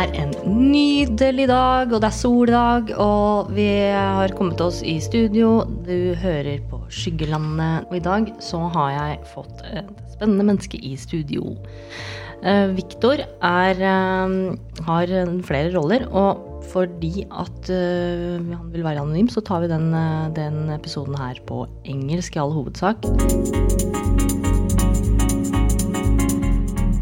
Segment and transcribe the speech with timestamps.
[0.00, 5.60] er en nydelig dag, og det er soldag, og vi har kommet oss i studio.
[5.84, 10.94] Du hører på Skyggelandet, og i dag så har jeg fått et spennende menneske i
[11.00, 11.52] studio.
[12.40, 13.82] Uh, Viktor uh,
[14.86, 15.12] har
[15.44, 19.90] flere roller, og fordi at uh, han vil være anonym, så tar vi den,
[20.36, 23.04] den episoden her på engelsk i all hovedsak.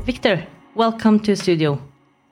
[0.08, 0.42] Victor,
[0.74, 1.76] welcome to studio.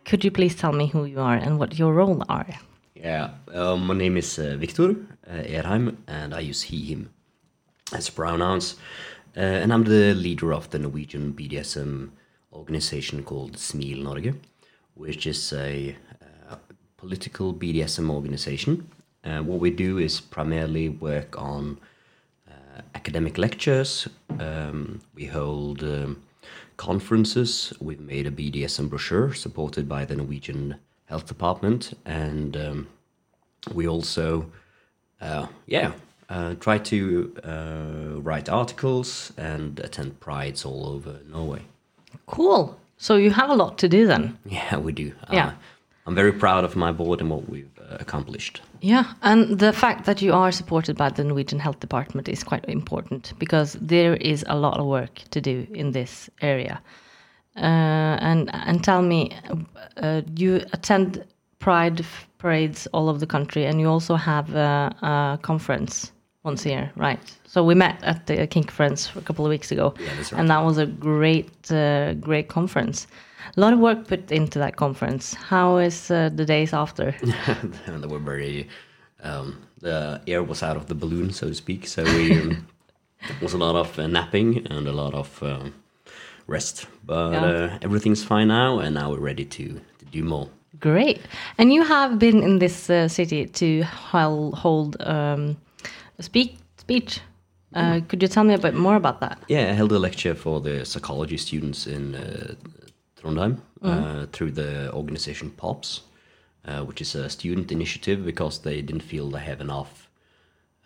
[0.06, 2.46] Could you please tell me who you are and what your role are?
[2.95, 4.91] Yeah, uh, my name is uh, Victor
[5.29, 7.10] uh, Erheim, and I use he, him
[7.92, 8.77] as pronouns.
[9.37, 12.10] Uh, and I'm the leader of the Norwegian BDSM
[12.52, 14.32] organization called Smil Norge,
[14.95, 15.96] which is a
[16.48, 16.54] uh,
[16.96, 18.88] political BDSM organization.
[19.24, 21.79] Uh, what we do is primarily work on
[22.95, 24.07] academic lectures.
[24.38, 26.23] Um, we hold um,
[26.77, 27.73] conferences.
[27.80, 32.88] We've made a BDSM brochure supported by the Norwegian Health Department, and um,
[33.73, 34.51] we also,
[35.21, 35.93] uh, yeah,
[36.29, 41.63] uh, try to uh, write articles and attend prides all over Norway.
[42.27, 42.79] Cool.
[42.99, 44.38] So you have a lot to do then.
[44.45, 45.13] Yeah, we do.
[45.30, 45.49] Yeah.
[45.49, 45.52] Uh,
[46.07, 48.63] I'm very proud of my board and what we've uh, accomplished.
[48.80, 52.65] Yeah, and the fact that you are supported by the Norwegian Health Department is quite
[52.66, 56.80] important because there is a lot of work to do in this area.
[57.57, 59.30] Uh, and and tell me,
[59.97, 61.24] uh, you attend
[61.59, 62.04] Pride
[62.38, 66.12] parades all over the country, and you also have a, a, conference
[66.44, 67.19] once a year, right?
[67.47, 70.32] So we met at the Kink Friends a couple of weeks ago, yeah, right.
[70.34, 73.06] and that was a great, uh, great conference
[73.56, 75.34] a lot of work put into that conference.
[75.34, 77.14] How is uh, the days after?
[77.86, 78.69] they were very.
[79.22, 81.86] Um, the air was out of the balloon, so to speak.
[81.86, 82.66] So we um,
[83.41, 85.74] was a lot of uh, napping and a lot of um,
[86.47, 86.86] rest.
[87.04, 87.44] But yeah.
[87.44, 90.48] uh, everything's fine now, and now we're ready to, to do more.
[90.80, 91.20] Great.
[91.58, 95.56] And you have been in this uh, city to hold um,
[96.18, 97.20] a speak, speech.
[97.74, 98.08] Uh, mm.
[98.08, 99.38] Could you tell me a bit more about that?
[99.48, 102.54] Yeah, I held a lecture for the psychology students in uh,
[103.21, 104.31] Trondheim mm.
[104.32, 106.03] through the organization POPs,
[106.65, 110.09] uh, which is a student initiative because they didn't feel they have enough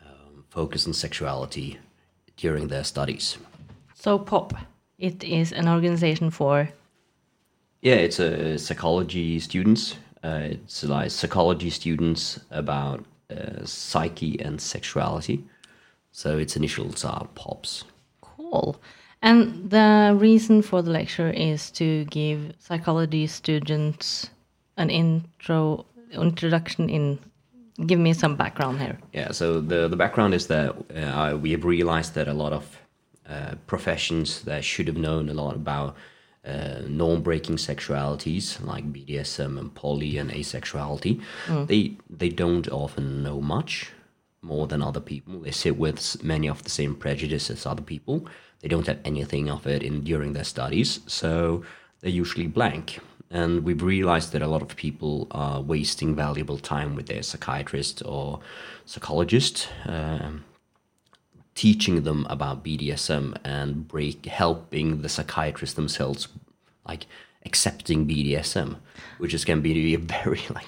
[0.04, 1.78] um, focus on sexuality
[2.36, 3.38] during their studies.
[3.94, 4.54] So POP,
[4.98, 6.68] it is an organization for.
[7.82, 9.96] Yeah, it's a psychology students.
[10.22, 15.44] Uh, it's like psychology students about uh, psyche and sexuality.
[16.12, 17.84] So its initials are POPs.
[18.20, 18.80] Cool.
[19.22, 24.30] And the reason for the lecture is to give psychology students
[24.76, 27.18] an intro introduction in
[27.86, 28.98] give me some background here.
[29.12, 32.78] Yeah, so the the background is that uh, we have realized that a lot of
[33.28, 35.96] uh, professions that should have known a lot about
[36.44, 41.66] uh, norm-breaking sexualities like BDSM and poly and asexuality, mm.
[41.66, 43.92] they they don't often know much
[44.42, 45.40] more than other people.
[45.40, 48.26] They sit with many of the same prejudices as other people.
[48.60, 51.64] They don't have anything of it in during their studies, so
[52.00, 53.00] they're usually blank.
[53.30, 58.02] And we've realized that a lot of people are wasting valuable time with their psychiatrist
[58.04, 58.40] or
[58.84, 60.30] psychologist, uh,
[61.54, 66.28] teaching them about BDSM and break helping the psychiatrists themselves,
[66.86, 67.06] like
[67.46, 68.76] accepting BDSM,
[69.18, 70.66] which is can be a very like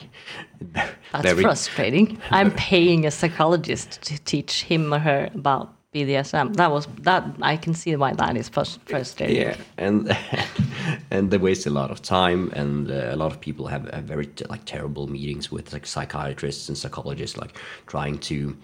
[0.60, 2.18] very, that's very, frustrating.
[2.30, 6.56] I'm paying a psychologist to teach him or her about BDSM.
[6.56, 9.36] That was that I can see why that is frustrating.
[9.36, 10.16] Yeah, and
[11.10, 14.04] and they waste a lot of time, and uh, a lot of people have, have
[14.04, 18.56] very like terrible meetings with like psychiatrists and psychologists, like trying to.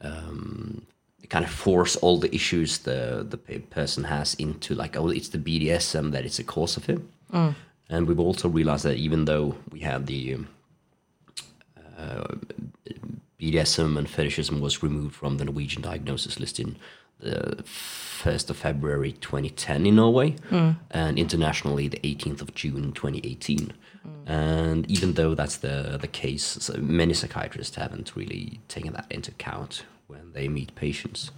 [0.00, 0.86] Um,
[1.28, 3.36] kind of force all the issues the the
[3.68, 7.00] person has into like oh it's the BDSM that is the cause of it
[7.32, 7.54] Mm.
[7.88, 10.38] And we've also realized that even though we had the
[11.98, 12.34] uh,
[13.40, 16.76] BDSM and fetishism was removed from the Norwegian diagnosis list in
[17.20, 20.76] the 1st of February 2010 in Norway, mm.
[20.90, 23.58] and internationally the 18th of June 2018.
[23.58, 24.30] Mm.
[24.30, 29.30] And even though that's the, the case, so many psychiatrists haven't really taken that into
[29.30, 31.30] account when they meet patients.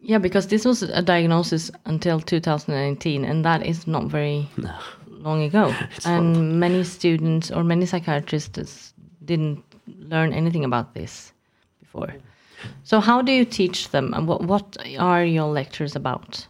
[0.00, 4.74] Yeah, because this was a diagnosis until 2019, and that is not very no
[5.22, 5.74] long ago,
[6.04, 6.42] and horrible.
[6.42, 8.94] many students or many psychiatrists
[9.24, 11.32] didn't learn anything about this
[11.80, 12.14] before.
[12.84, 16.46] So how do you teach them, and what what are your lectures about?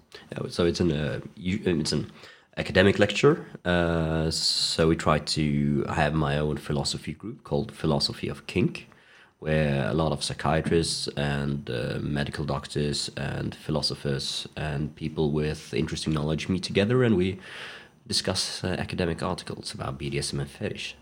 [0.49, 2.11] So it's an uh, it's an
[2.57, 3.47] academic lecture.
[3.65, 8.89] Uh, so we try to have my own philosophy group called Philosophy of Kink,
[9.39, 16.13] where a lot of psychiatrists and uh, medical doctors and philosophers and people with interesting
[16.13, 17.39] knowledge meet together, and we
[18.15, 20.97] discuss uh, academic articles about BDSM and fetish.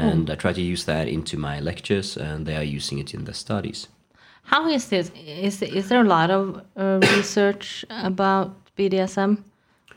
[0.00, 3.24] and I try to use that into my lectures, and they are using it in
[3.24, 3.88] their studies.
[4.42, 5.10] How is this?
[5.46, 6.42] Is is there a lot of
[6.76, 9.32] uh, research about BDSM,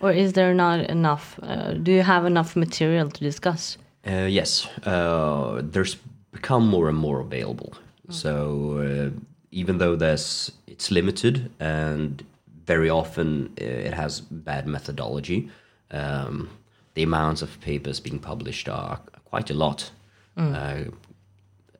[0.01, 1.25] or is there not enough?
[1.43, 3.77] Uh, do you have enough material to discuss?
[4.07, 5.95] Uh, yes, uh, there's
[6.31, 7.71] become more and more available.
[8.09, 8.33] So
[8.79, 9.09] uh,
[9.51, 12.23] even though there's it's limited and
[12.65, 15.49] very often it has bad methodology,
[15.91, 16.49] um,
[16.93, 19.91] the amounts of papers being published are quite a lot,
[20.37, 20.83] uh,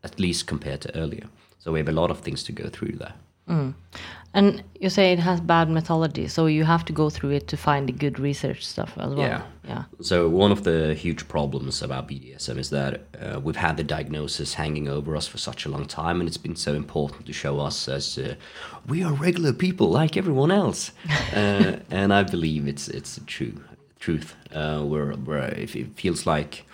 [0.04, 1.28] at least compared to earlier.
[1.60, 3.14] So we have a lot of things to go through there.
[4.34, 7.58] And you say it has bad methodology, so you have to go through it to
[7.58, 9.28] find the good research stuff as well.
[9.28, 9.42] Yeah.
[9.68, 9.84] Yeah.
[10.02, 14.54] So one of the huge problems about BDSM is that uh, we've had the diagnosis
[14.54, 17.60] hanging over us for such a long time, and it's been so important to show
[17.60, 18.36] us as uh,
[18.88, 20.92] we are regular people like everyone else.
[21.36, 23.62] uh, and I believe it's it's true
[24.02, 24.36] truth.
[24.54, 26.66] Uh, where where if it feels like.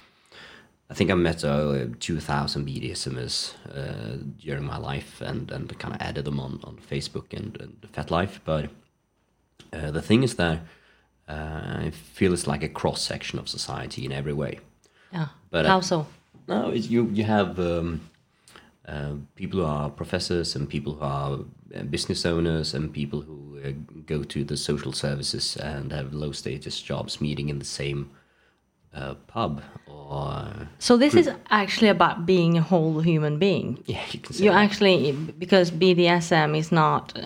[0.90, 6.00] I think I met uh, 2,000 BDSMers uh, during my life and, and kind of
[6.00, 8.40] added them on, on Facebook and, and FetLife.
[8.46, 8.70] But
[9.74, 10.60] uh, the thing is that
[11.28, 14.60] uh, I feel it's like a cross section of society in every way.
[15.12, 15.28] Yeah.
[15.50, 16.08] But, uh, How so?
[16.48, 18.10] No, it's, you you have um,
[18.88, 21.40] uh, people who are professors and people who are
[21.76, 23.72] uh, business owners and people who uh,
[24.06, 28.10] go to the social services and have low status jobs meeting in the same
[28.94, 30.48] uh, pub or
[30.80, 33.84] So this is actually about being a whole human being.
[33.86, 34.64] yeah you can You that.
[34.64, 37.22] actually, because BDSM is not uh,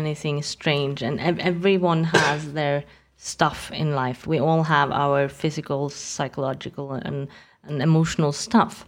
[0.00, 2.84] anything strange, and ev- everyone has their
[3.16, 4.26] stuff in life.
[4.26, 7.28] We all have our physical, psychological, and,
[7.64, 8.84] and emotional stuff.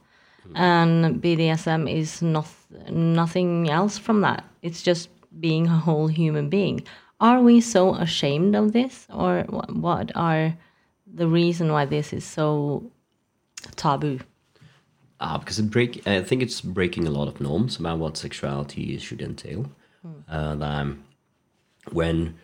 [0.54, 2.46] And BDSM is not,
[2.90, 4.44] nothing else from that.
[4.60, 5.08] It's just
[5.40, 6.84] being a whole human being.
[7.20, 10.54] Are we so ashamed of this, or what are
[11.14, 12.90] the reason why this is so
[13.76, 14.18] taboo?
[15.20, 16.06] Ah, because it break.
[16.06, 19.70] I think it's breaking a lot of norms about what sexuality should entail.
[20.28, 21.02] Uh, um,
[21.92, 22.34] when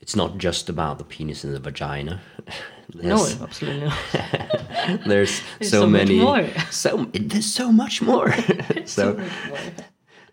[0.00, 2.20] it's not just about the penis and the vagina.
[2.94, 3.98] No, There's- absolutely not.
[5.06, 6.46] there's, There's so, so much many more.
[6.70, 8.34] so there's so much more
[8.84, 9.24] so so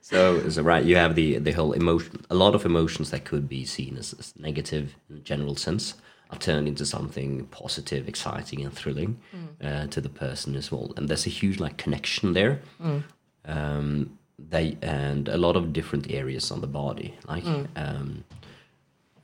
[0.01, 0.83] so right?
[0.83, 4.13] You have the the whole emotion a lot of emotions that could be seen as,
[4.19, 5.93] as negative in general sense
[6.31, 9.19] are turned into something positive exciting and thrilling
[9.63, 10.93] uh, to the person as well.
[10.95, 12.61] And there's a huge like connection there.
[13.45, 14.17] Um
[14.51, 17.43] they and a lot of different areas on the body like
[17.75, 18.23] um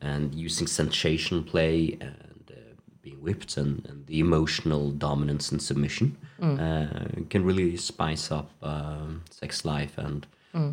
[0.01, 6.17] and using sensation play and uh, being whipped and, and the emotional dominance and submission
[6.41, 10.27] uh, can really spice up um, sex life and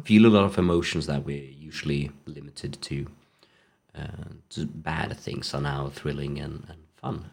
[0.04, 3.06] feel a lot of emotions that we're usually limited to.
[3.94, 7.24] Uh, bad things are now thrilling and, and fun.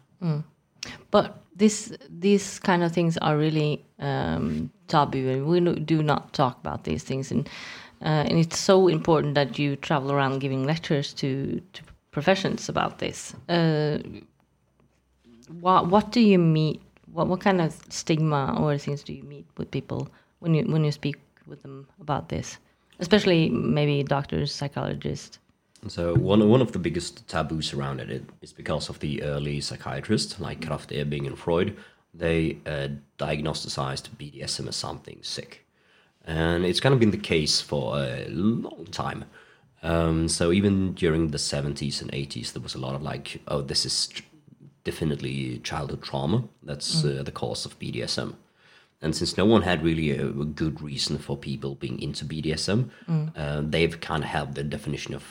[1.10, 6.58] But this these kind of things are really um, taboo, and we do not talk
[6.58, 7.30] about these things.
[7.30, 7.48] And
[8.02, 12.98] uh, and it's so important that you travel around giving lectures to to professions about
[12.98, 13.34] this.
[13.48, 13.98] Uh,
[15.60, 16.80] what what do you meet?
[17.12, 20.08] What what kind of stigma or things do you meet with people
[20.38, 21.16] when you when you speak
[21.50, 22.58] with them about this?
[22.98, 25.38] Especially maybe doctors, psychologists.
[25.88, 30.38] So one one of the biggest taboos around it is because of the early psychiatrists
[30.38, 31.76] like Krafft-Ebing and Freud.
[32.12, 32.88] They uh,
[33.18, 35.64] diagnosticized BDSM as something sick,
[36.26, 39.24] and it's kind of been the case for a long time.
[39.82, 43.62] Um, so even during the seventies and eighties, there was a lot of like, oh,
[43.62, 44.24] this is tr-
[44.84, 46.44] definitely childhood trauma.
[46.62, 48.34] That's uh, the cause of BDSM.
[49.02, 52.90] And since no one had really a, a good reason for people being into BDSM,
[53.36, 55.24] uh, they've kind of had the definition of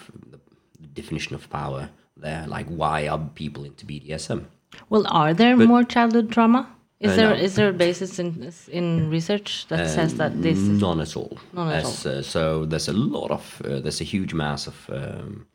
[0.81, 2.45] the definition of power there.
[2.47, 4.45] Like, why are people into BDSM?
[4.89, 6.67] Well, are there more childhood trauma?
[6.99, 7.43] Is Uh, there no.
[7.43, 11.38] is there a basis in in research that says that this is None at all.
[11.53, 14.75] None at As, Uh, so there's a lot of uh, there's a huge mass of
[14.89, 15.45] um,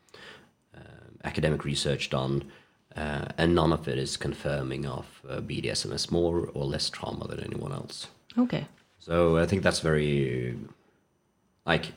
[0.75, 0.79] uh,
[1.23, 2.43] academic research done,
[2.95, 7.27] uh, and none of it is confirming of uh, BDSM as more or less trauma
[7.27, 8.07] than anyone else.
[8.37, 8.67] okay?
[8.99, 10.57] So I think that's very
[11.65, 11.93] like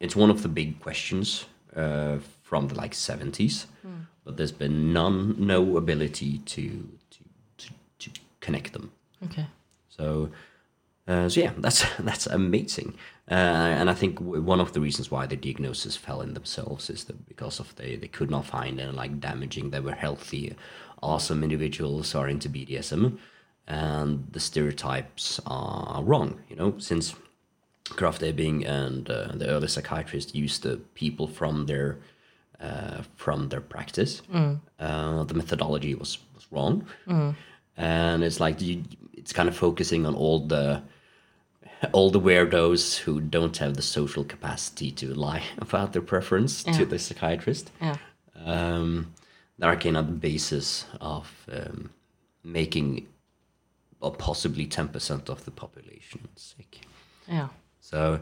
[0.00, 1.46] it's one of the big questions
[1.76, 3.66] uh, from the like 70s,
[4.24, 7.18] but there's been none no ability to to
[7.58, 8.90] to, to connect them.
[9.24, 9.46] Okay.
[9.88, 10.30] So,
[11.06, 12.94] uh, so yeah, that's that's amazing,
[13.30, 17.04] uh, and I think one of the reasons why the diagnosis fell in themselves is
[17.04, 19.70] that because of they they could not find any like damaging.
[19.70, 20.54] They were healthy,
[21.02, 23.18] awesome individuals are into BDSM,
[23.68, 26.40] and the stereotypes are wrong.
[26.48, 27.14] You know, since
[27.90, 31.98] Krafft-Ebing and uh, the early psychiatrists used the people from their
[32.60, 34.22] uh, from their practice.
[34.78, 36.86] Uh, the methodology was was wrong,
[37.76, 40.82] and it's like you, it's kind of focusing on all the
[41.92, 46.72] all the weirdos who don't have the social capacity to lie about their preference Yeah.
[46.78, 47.70] to the psychiatrist.
[47.80, 47.96] Yeah.
[48.44, 49.12] Um,
[49.58, 51.90] that are kind of the basis of um,
[52.44, 53.06] making
[54.00, 56.80] or possibly 10% of the population sick.
[57.28, 57.48] Yeah.
[57.80, 58.18] So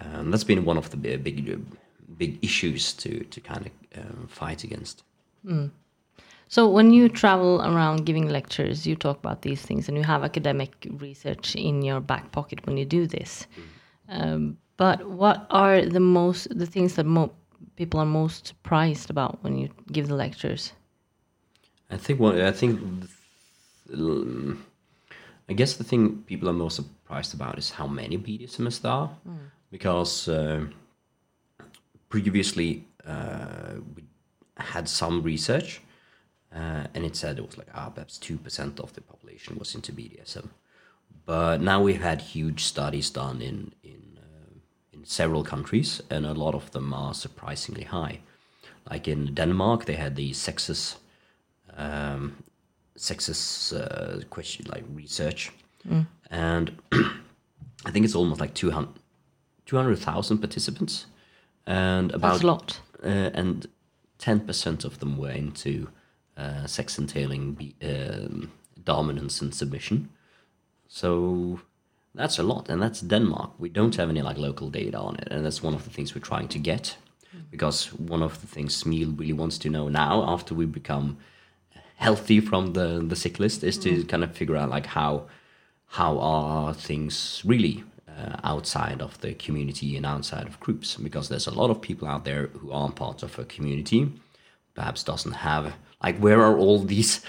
[0.00, 1.60] um, that's been one of the big, big,
[2.18, 5.04] big issues to, to kind of um, fight against.
[6.48, 10.22] So when you travel around giving lectures, you talk about these things, and you have
[10.24, 13.46] academic research in your back pocket when you do this.
[14.08, 17.32] Um, but what are the most the things that mo-
[17.76, 20.72] people are most surprised about when you give the lectures?
[21.90, 22.40] I think one.
[22.40, 22.80] I think.
[25.48, 29.10] I guess the thing people are most surprised about is how many BDSMists there are,
[29.70, 30.64] because uh,
[32.08, 34.02] previously uh, we
[34.56, 35.80] had some research,
[36.56, 39.74] uh, and it said it was like ah, perhaps two percent of the population was
[39.74, 40.48] into BDSM,
[41.26, 44.52] but now we've had huge studies done in in uh,
[44.92, 48.20] in several countries, and a lot of them are surprisingly high.
[48.90, 50.96] Like in Denmark, they had the sexes
[51.76, 52.32] um,
[52.98, 55.52] sexist uh, question like research,
[56.30, 56.70] and
[57.86, 58.88] I think it's almost like 200
[59.66, 61.06] 200,000 participants,
[61.66, 62.80] and about That's a lot.
[63.04, 63.66] uh, and
[64.18, 65.88] ten percent of them were into
[66.36, 68.52] uh, sex entailing be, um,
[68.84, 70.08] dominance and submission.
[70.88, 71.60] So
[72.14, 73.52] that's a lot, and that's Denmark.
[73.58, 76.14] We don't have any like local data on it, and that's one of the things
[76.14, 76.96] we're trying to get,
[77.50, 81.18] because one of the things Smil really wants to know now, after we become
[81.96, 85.26] healthy from the the sick list, is to kind of figure out like how
[85.86, 91.46] how are things really uh, outside of the community and outside of groups because there's
[91.46, 94.12] a lot of people out there who aren't part of a community
[94.74, 97.20] perhaps doesn't have like where are all these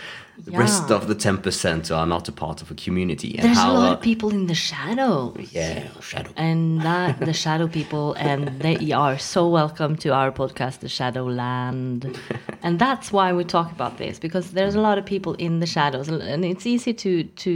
[0.46, 3.58] the rest of the 10% who are not a part of a community and There's
[3.58, 5.36] a lot are- of people in the shadows.
[5.52, 10.82] yeah shadow And that the shadow people, and they are so welcome to our podcast,
[10.82, 12.20] The Shadowland.
[12.62, 15.66] and that's why we talk about this because there's a lot of people in the
[15.66, 17.54] shadows, and it's easy to to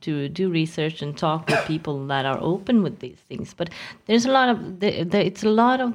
[0.00, 3.52] to do research and talk with people that are open with these things.
[3.52, 3.68] But
[4.06, 5.92] there's a lot of the, the, it's a lot of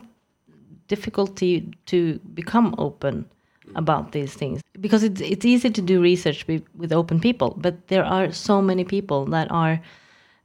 [0.87, 1.51] difficulty
[1.87, 3.25] to become open
[3.75, 7.87] about these things because it's it's easy to do research with, with open people, but
[7.87, 9.79] there are so many people that are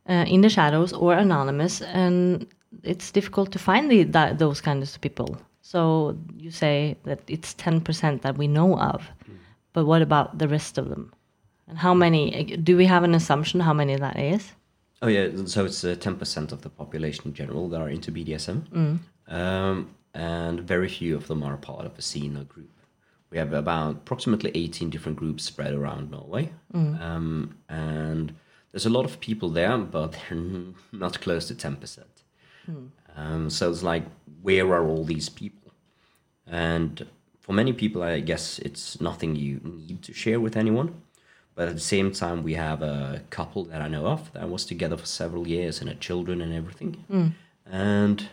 [0.09, 2.47] uh, in the shadows or anonymous, and
[2.83, 5.37] it's difficult to find the, that, those kinds of people.
[5.63, 9.11] So you say that it's ten percent that we know of,
[9.73, 11.13] but what about the rest of them?
[11.69, 12.57] And how many?
[12.57, 14.53] Do we have an assumption how many that is?
[15.03, 18.13] Oh yeah, so it's uh, ten percent of the population in general that are into
[18.13, 18.67] BDSM,
[19.29, 22.71] um, and very few of them are part of a scene or group.
[23.37, 26.53] We have about approximately eighteen different groups spread around Norway,
[27.03, 28.35] um, and
[28.73, 30.39] there's a lot of people there, but they're
[30.91, 32.25] not close to ten percent.
[33.15, 34.05] Um, so it's like,
[34.41, 35.71] where are all these people?
[36.47, 37.05] And
[37.43, 41.03] for many people, I guess it's nothing you need to share with anyone.
[41.55, 44.65] But at the same time, we have a couple that I know of that was
[44.65, 47.05] together for several years and had children and everything.
[47.71, 48.29] And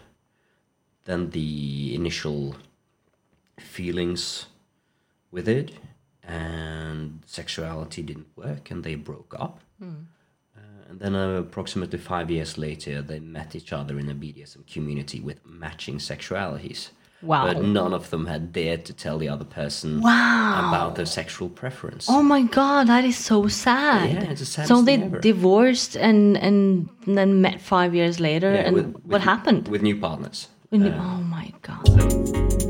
[1.03, 2.55] then the initial
[3.59, 4.47] feelings
[5.33, 5.71] with it
[6.23, 9.59] and sexuality didn't work and they broke up.
[9.81, 9.87] Uh,
[10.89, 15.19] and then uh, approximately five years later, they met each other in a BDSM community
[15.19, 16.81] with matching sexualities.
[17.21, 17.45] Wow.
[17.47, 20.69] But none of them had dared to tell the other person Wow.
[20.69, 22.05] about their sexual preference.
[22.09, 24.09] Oh my god, that is so sad.
[24.11, 25.19] Yeah, it's the saddest so they ever.
[25.19, 29.67] divorced and and then met five years later, Yeah, and with- what with- happened?
[29.69, 30.47] With new partners.
[30.69, 32.62] When you- Uh, oh my god.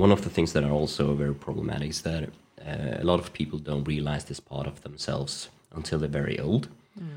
[0.00, 3.32] One of the things that are also very problematic is that uh, a lot of
[3.32, 6.68] people don't realize this part of themselves until they're very old.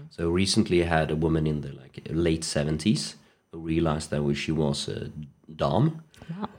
[0.10, 3.16] So recently, I had a woman in the like late seventies
[3.52, 5.10] who realized that she was a
[5.56, 6.50] dom Wow.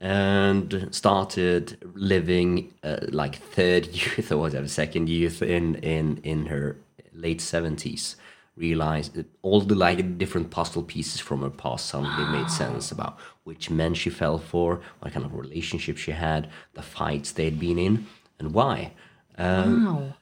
[0.00, 6.76] and started living uh, like third youth or whatever second youth in in in her
[7.12, 8.16] late seventies.
[8.56, 13.16] Realized that all the like different puzzle pieces from her past suddenly made sense about
[13.44, 17.78] which men she fell for, what kind of relationship she had, the fights they'd been
[17.78, 18.06] in,
[18.38, 18.92] and why.
[19.38, 20.14] Um, Wow.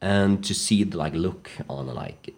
[0.00, 2.34] and to see the like look on a like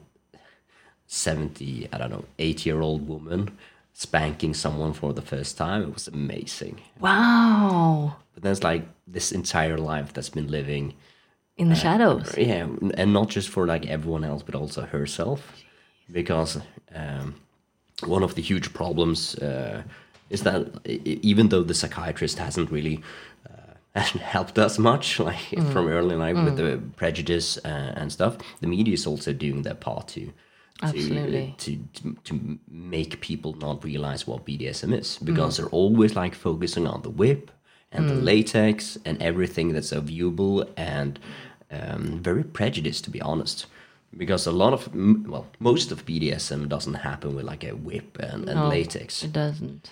[1.06, 3.50] 70 i don't know 8 year old woman
[3.92, 8.16] spanking someone for the first time it was amazing Wow.
[8.32, 10.94] but there's like this entire life that's been living
[11.56, 12.34] In the shadows.
[12.38, 15.40] yeah and not just for like everyone else but also herself
[16.10, 16.60] because
[16.94, 17.34] um,
[18.06, 19.82] one of the huge problems uh,
[20.28, 23.02] is that even though the psychiatrist hasn't really
[23.48, 28.36] uh, hasn't helped us much, like from early life with the prejudice uh, and stuff.
[28.60, 30.32] The media is also doing their part to.
[30.80, 31.54] To, Absolutely.
[31.58, 36.86] to, to to make people not realize what BDSM is because they're always like focusing
[36.86, 37.50] on the whip
[37.92, 41.18] and the latex and everything that's so viewable and
[41.70, 43.66] um, very prejudiced to be honest
[44.16, 44.88] because a lot of
[45.28, 48.68] well most of BDSM doesn't happen with like a whip and, and No.
[48.68, 49.90] latex It doesn't.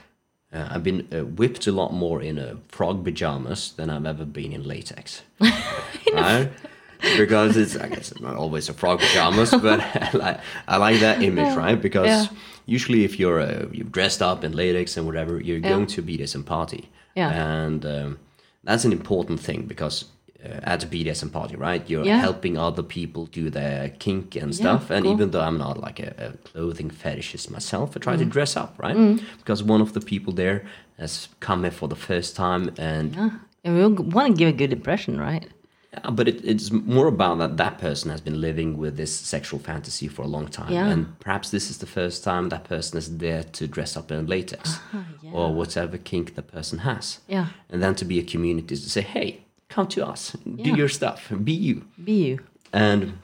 [0.52, 4.25] uh, I've been uh, whipped a lot more in uh, frog pajamas than I've ever
[4.25, 5.22] been in latex.
[6.12, 6.48] right?
[7.16, 11.00] Because it's, I guess, it's not always a frog pajamas, but I like, I like
[11.00, 11.80] that image, right?
[11.80, 12.26] Because Yeah.
[12.66, 16.04] usually, if you're uh, you've dressed up in latex and whatever, you're going to a
[16.04, 17.30] BDSM party, Yeah.
[17.30, 18.18] and um,
[18.64, 20.06] that's an important thing because.
[20.45, 21.83] Uh, at a BDSM party, right?
[21.90, 22.21] You're Yeah.
[22.21, 24.88] helping other people do their kink and stuff.
[24.88, 25.12] and cool.
[25.14, 28.18] even though I'm not like a, a clothing fetishist myself, I try Mm.
[28.21, 28.97] to dress up, right?
[29.38, 30.62] Because one of the people there
[30.97, 33.30] has come here for the first time, and yeah, Yeah.
[33.64, 35.45] And we want to give a good impression, right?
[35.92, 39.59] Yeah, but it, it's more about that that person has been living with this sexual
[39.59, 40.87] fantasy for a long time, Yeah.
[40.92, 44.26] and perhaps this is the first time that person is there to dress up in
[44.26, 44.78] latex
[45.33, 47.18] or whatever kink the person has.
[47.28, 47.47] Yeah.
[47.71, 51.30] and then to be a community to say, hey, come to us, do your stuff,
[51.44, 51.84] be you.
[52.02, 52.38] Be you.
[52.72, 53.18] and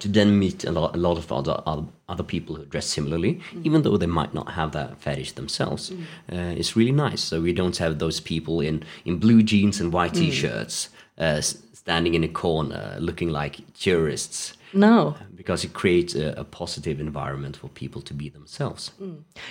[0.00, 3.40] to then meet a lot, a lot of other, other other people who dress similarly,
[3.62, 5.92] even though they might not have that fetish themselves,
[6.32, 7.22] uh, it's really nice.
[7.22, 12.14] So we don't have those people in in blue jeans and white t-shirts uh, standing
[12.14, 15.16] in a corner looking like tourists, No.
[15.36, 18.92] because it creates a, a positive environment for people to be themselves.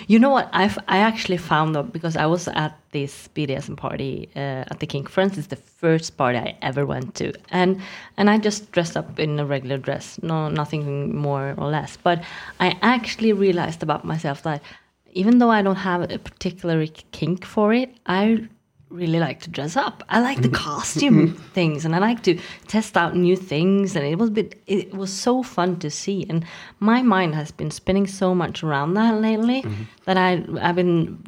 [0.06, 0.48] You know what?
[0.52, 4.86] I've, I actually found out because I was at this BDSM party uh, at the
[4.86, 5.38] Kink Friends.
[5.38, 7.80] It's the first party I ever went to, and
[8.16, 11.96] and I just dressed up in a regular dress, no nothing more or less.
[11.96, 12.22] But
[12.60, 14.62] I actually realized about myself that
[15.12, 18.48] even though I don't have a particular kink for it, I
[18.94, 20.02] really like to dress up.
[20.08, 20.64] I like the mm-hmm.
[20.64, 21.42] costume mm-hmm.
[21.52, 23.96] things, and I like to test out new things.
[23.96, 26.26] And it was bit, it was so fun to see.
[26.28, 26.44] And
[26.80, 29.82] my mind has been spinning so much around that lately mm-hmm.
[30.06, 31.22] that I I've been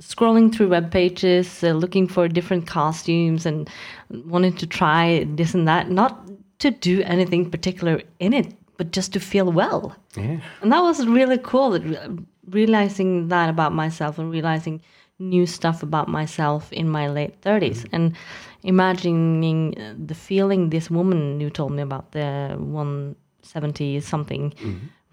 [0.00, 3.70] scrolling through web pages, uh, looking for different costumes, and
[4.10, 5.90] wanting to try this and that.
[5.90, 9.96] Not to do anything particular in it, but just to feel well.
[10.16, 10.40] Yeah.
[10.60, 11.70] And that was really cool.
[11.70, 14.82] that Realizing that about myself and realizing
[15.20, 18.16] new stuff about myself in my late 30s and
[18.62, 24.52] imagining uh, the feeling this woman you told me about, the 170 something,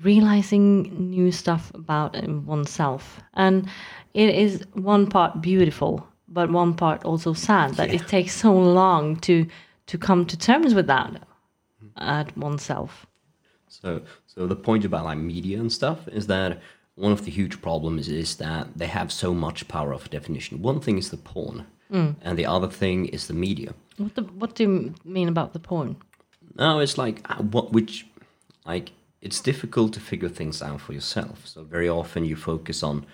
[0.02, 3.20] realizing new stuff about uh, oneself.
[3.34, 3.68] And
[4.14, 7.76] it is one part beautiful, but one part also sad.
[7.76, 9.46] That it takes so long to
[9.88, 11.22] to come to terms with that
[11.98, 13.06] at oneself.
[13.70, 16.62] So, so the point about like media and stuff is that
[16.98, 20.62] one of the huge problems is that they have so much power of definition.
[20.64, 21.66] One thing is the porn,
[22.22, 23.74] and the other thing is the media.
[23.98, 25.96] What the, what do you mean about the porn?
[26.56, 28.06] No, it's like uh, what which,
[28.66, 31.48] like it's difficult to figure things out for yourself.
[31.48, 33.06] So very often you focus on.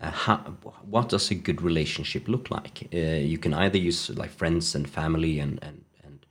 [0.00, 0.36] Uh, how,
[0.90, 2.88] what does a good relationship look like?
[2.94, 6.26] Uh, you can either use like friends and family and and and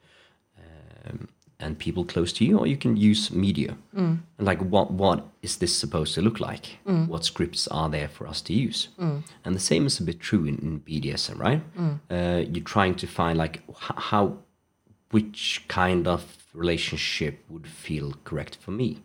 [1.06, 1.28] um,
[1.60, 3.76] and people close to you, or you can use media.
[4.38, 6.78] And like, what what is this supposed to look like?
[6.86, 7.08] Mm.
[7.08, 8.89] What scripts are there for us to use?
[9.00, 9.24] Mm.
[9.43, 11.62] And the same is a bit true in, in BDSM, right?
[12.12, 14.38] Uh, you're trying to find like how,
[15.12, 16.22] which kind of
[16.54, 19.02] relationship would feel correct for me,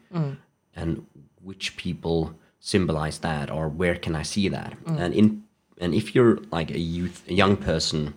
[0.77, 1.07] and
[1.43, 4.77] which people symbolize that, or where can I see that?
[5.01, 5.43] And in
[5.81, 8.15] and if you're like a youth, a young person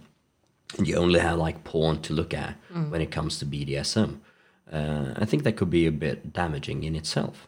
[0.78, 2.56] and you only have like porn to look at
[2.90, 4.20] when it comes to BDSM,
[4.72, 7.48] uh, I think that could be a bit damaging in itself.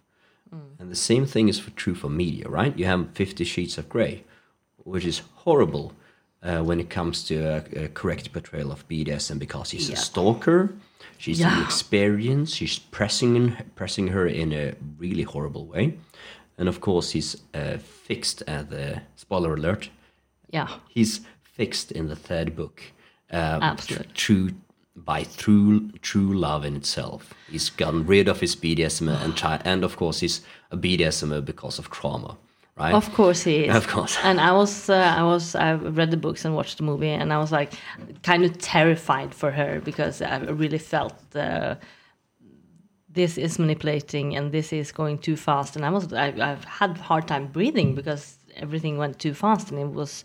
[0.79, 2.77] And the same thing is for, true for media, right?
[2.79, 4.23] You have Fifty Shades of Grey,
[4.77, 5.91] which is horrible
[6.41, 10.73] uh, when it comes to a, a correct portrayal of BDSM because she's a stalker,
[11.17, 11.57] she's Yeah.
[11.57, 15.97] inexperienced, she's pressing in, pressing her in a really horrible way,
[16.57, 19.89] and of course he's uh, fixed at the spoiler alert
[20.53, 20.69] Yeah.
[20.87, 22.81] he's fixed in the third book.
[23.31, 24.05] Um, Absolutely.
[24.07, 24.49] tr- true
[25.05, 27.33] by true true love in itself.
[27.49, 31.79] He's gotten rid of his BDSM and try, and of course he's a BDSM because
[31.79, 32.37] of trauma,
[32.77, 32.93] right?
[32.93, 33.75] Of course he is.
[33.81, 34.17] Of course.
[34.23, 37.31] And I was, uh, I was, I read the books and watched the movie, and
[37.31, 37.73] I was like,
[38.23, 41.75] kind of terrified for her because I really felt uh,
[43.09, 46.97] this is manipulating and this is going too fast, and I was, I, I've had
[46.97, 50.23] a hard time breathing because everything went too fast, and it was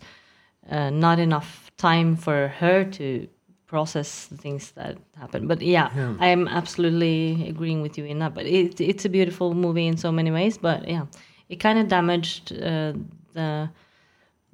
[0.69, 3.27] uh, not enough time for her to
[3.67, 5.47] process the things that happen.
[5.47, 8.33] But yeah, I'm absolutely agreeing with you in that.
[8.33, 10.57] But it, it's a beautiful movie in so many ways.
[10.57, 11.05] But yeah,
[11.49, 12.93] it kind of damaged uh,
[13.33, 13.69] the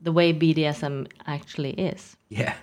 [0.01, 2.15] the way BDSM actually is.
[2.29, 2.53] Yeah,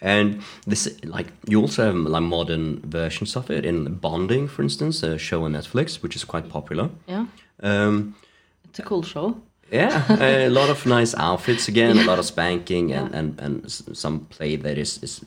[0.00, 5.02] And this, like, you also have like modern versions of it in Bonding, for instance,
[5.02, 6.90] a show on Netflix, which is quite popular.
[7.08, 7.26] Yeah,
[7.62, 8.14] Um,
[8.64, 9.40] it's a cool show.
[9.70, 14.20] Yeah, a lot of nice outfits again, a lot of spanking, and, and, and some
[14.26, 15.24] play that is, is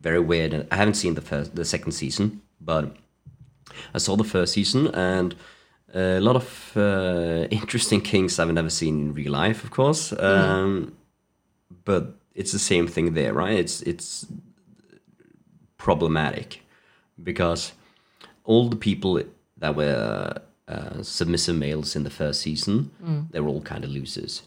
[0.00, 0.66] very weird.
[0.70, 2.96] I haven't seen the first, the second season, but
[3.94, 5.34] I saw the first season, and
[5.94, 10.12] a lot of uh, interesting kinks I've never seen in real life, of course.
[10.12, 10.92] Um,
[11.84, 13.58] But it's the same thing there, right?
[13.58, 14.26] It's it's
[15.76, 16.62] problematic
[17.22, 17.72] because
[18.44, 19.22] all the people
[19.58, 22.90] that were uh, submissive males in the first season,
[23.32, 24.42] they were all kind of losers.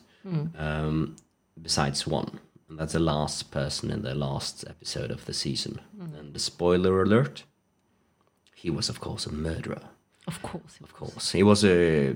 [0.57, 1.15] Um,
[1.61, 5.81] besides one, and that's the last person in the last episode of the season.
[6.17, 7.43] And the spoiler alert:
[8.55, 9.81] he was, of course, a murderer.
[10.25, 10.79] Of course.
[10.81, 12.15] Of course, he was a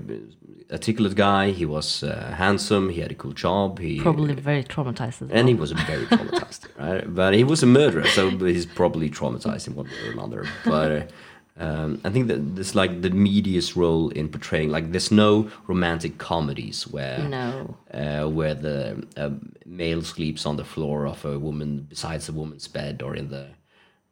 [0.72, 1.50] articulate guy.
[1.50, 2.88] He was uh, handsome.
[2.88, 3.78] He had a cool job.
[3.78, 5.30] He Probably very traumatized well.
[5.32, 7.04] and he was a very traumatized, right?
[7.14, 10.46] But he was a murderer, so he's probably traumatized in one way or another.
[10.64, 11.10] But
[11.58, 16.18] um, I think that this like the media's role in portraying like there's no romantic
[16.18, 17.76] comedies where No.
[17.92, 19.30] uh, where the uh,
[19.66, 23.46] male sleeps on the floor of a woman besides a woman's bed or in the,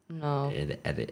[0.09, 0.51] No.
[0.51, 1.09] in the, the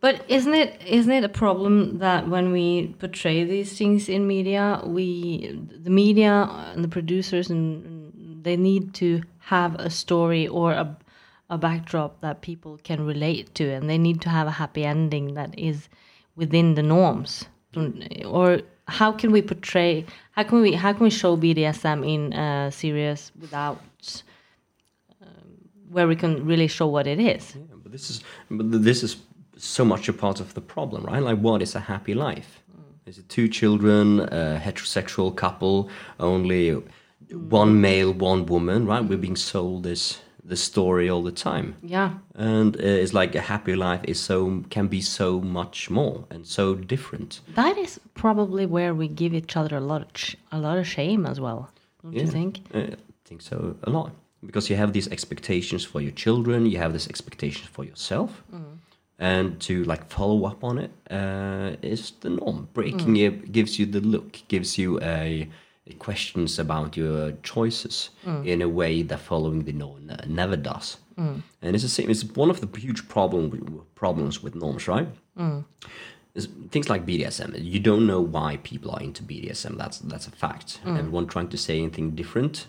[0.00, 4.80] But isn't it isn't it a problem that when we portray these things in media,
[4.84, 6.32] we the media
[6.74, 10.96] and the producers and they need to have a story or a
[11.48, 15.34] a backdrop that people can relate to, and they need to have a happy ending
[15.34, 15.88] that is
[16.34, 17.46] within the norms.
[18.24, 20.06] Or how can we portray?
[20.32, 23.80] How can we how can we show BDSM in a series without
[25.20, 25.28] um,
[25.90, 27.54] where we can really show what it is?
[27.54, 29.16] Yeah, but this is but this is
[29.58, 31.22] so much a part of the problem, right?
[31.22, 32.62] Like, what is a happy life?
[33.06, 36.82] Is it two children, a heterosexual couple, only
[37.30, 39.04] one male, one woman, right?
[39.04, 42.10] We're being sold this this story all the time, Yeah.
[42.34, 46.46] and uh, it's like a happy life is so can be so much more and
[46.46, 47.40] so different.
[47.54, 51.26] That is probably where we give each other a lot of a lot of shame
[51.30, 51.68] as well.
[52.02, 52.60] Don't you think?
[52.74, 54.10] Uh, I think so a lot
[54.46, 58.30] because you have these expectations for your children, you have this expectations for yourself,
[59.18, 62.68] and to like follow up on it uh, is the norm.
[62.74, 65.48] Breaking it gives you the look, gives you a
[65.98, 68.10] questions about your choices
[68.44, 70.96] in a way that following the norm never does.
[71.62, 72.10] And it's the same.
[72.10, 75.08] It's one of the huge problem problems with norms, right?
[76.34, 77.54] is things like BDSM.
[77.58, 79.76] You don't know why people are into BDSM.
[79.78, 80.80] That's that's a fact.
[80.98, 82.66] Everyone trying to say anything different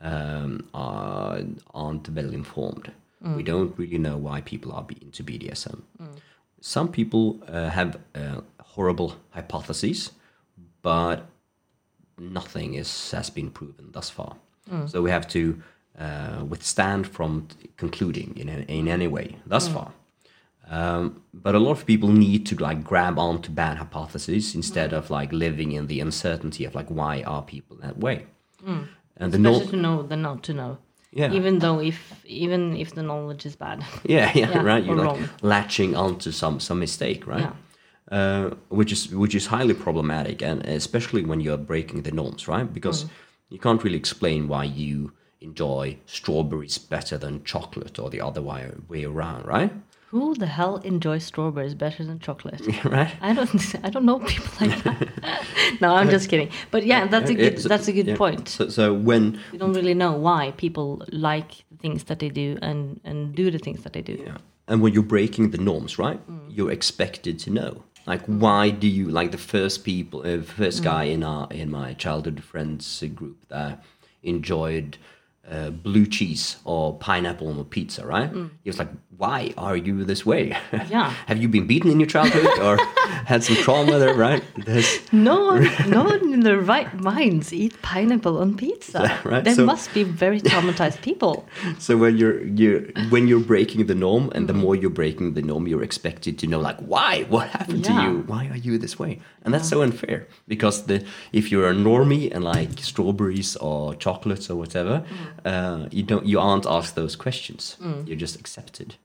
[0.00, 1.40] um, are,
[1.72, 2.90] aren't well informed.
[3.36, 5.82] We don't really know why people are into BDSM.
[6.60, 10.10] Some people uh, have uh, horrible hypotheses,
[10.82, 11.26] but
[12.18, 14.36] nothing is has been proven thus far.
[14.86, 15.40] So we have to
[15.98, 19.92] uh, withstand from t- concluding in in any way thus far.
[20.68, 25.10] Um, but a lot of people need to like grab onto bad hypotheses instead of
[25.10, 28.26] like living in the uncertainty of like why are people that way.
[29.18, 30.78] And the Better no- to know than not to know.
[31.12, 31.32] Yeah.
[31.32, 33.78] Even though if even if the knowledge is bad.
[34.04, 34.84] yeah, yeah, Yeah, right.
[34.84, 35.28] You're like wrong.
[35.42, 37.40] latching onto some some mistake, right?
[37.40, 37.52] Yeah.
[38.12, 42.72] Uh, which is which is highly problematic, and especially when you're breaking the norms, right?
[42.72, 43.10] Because Mm.
[43.50, 48.70] you can't really explain why you enjoy strawberries better than chocolate or the other way,
[48.88, 49.72] way around, right?
[50.10, 52.62] Who the hell enjoys strawberries better than chocolate?
[52.84, 53.12] right?
[53.20, 55.00] I don't I don't know people like that.
[55.80, 56.50] no, I'm just kidding.
[56.70, 58.16] But yeah, that's a good that's a good yeah.
[58.16, 58.48] point.
[58.48, 62.56] So, so when We don't really know why people like the things that they do
[62.62, 64.12] and and do the things that they do.
[64.12, 64.38] Yeah.
[64.68, 66.20] And when you're breaking the norms, right?
[66.30, 66.56] Mm.
[66.56, 67.82] You're expected to know.
[68.06, 71.94] Like, why do you like the first people, uh, first guy in our in my
[71.94, 73.82] childhood friends group that
[74.22, 74.98] enjoyed
[75.50, 78.30] uh, blue cheese or pineapple on a pizza, right?
[78.64, 80.50] He was like, "Why are you this way?
[80.72, 80.90] Mm.
[80.94, 81.10] Yeah.
[81.26, 82.76] Have you been beaten in your childhood or
[83.32, 84.42] had some trauma there, right?
[84.66, 89.00] There's, No one, no one in their right minds eat pineapple on pizza.
[89.24, 91.34] Right, They so- must be very traumatized people.
[91.78, 95.42] So when you're you when you're breaking the norm, and the more you're breaking the
[95.42, 98.98] norm, you're expected to know like why, what happened to you, why are you this
[98.98, 99.12] way,
[99.44, 100.96] and that's so unfair because the
[101.32, 105.04] if you're a normie and like strawberries or chocolates or whatever,
[105.44, 107.76] uh, you don't you aren't asked those questions.
[108.06, 108.96] You're just accepted.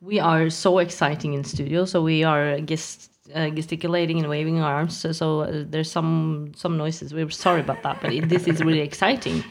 [0.00, 4.74] We are so exciting in studio, so we are gest- uh, gesticulating and waving our
[4.74, 4.96] arms.
[4.96, 7.12] So, so uh, there's some some noises.
[7.12, 9.44] We're sorry about that, but it, this is really exciting.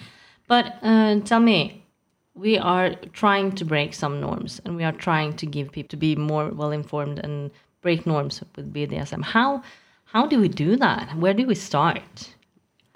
[0.48, 1.86] But uh, tell me,
[2.34, 5.98] we are trying to break some norms, and we are trying to give people to
[5.98, 9.24] be more well informed and break norms with BDSM.
[9.24, 9.62] How
[10.06, 11.16] how do we do that?
[11.18, 12.36] Where do we start?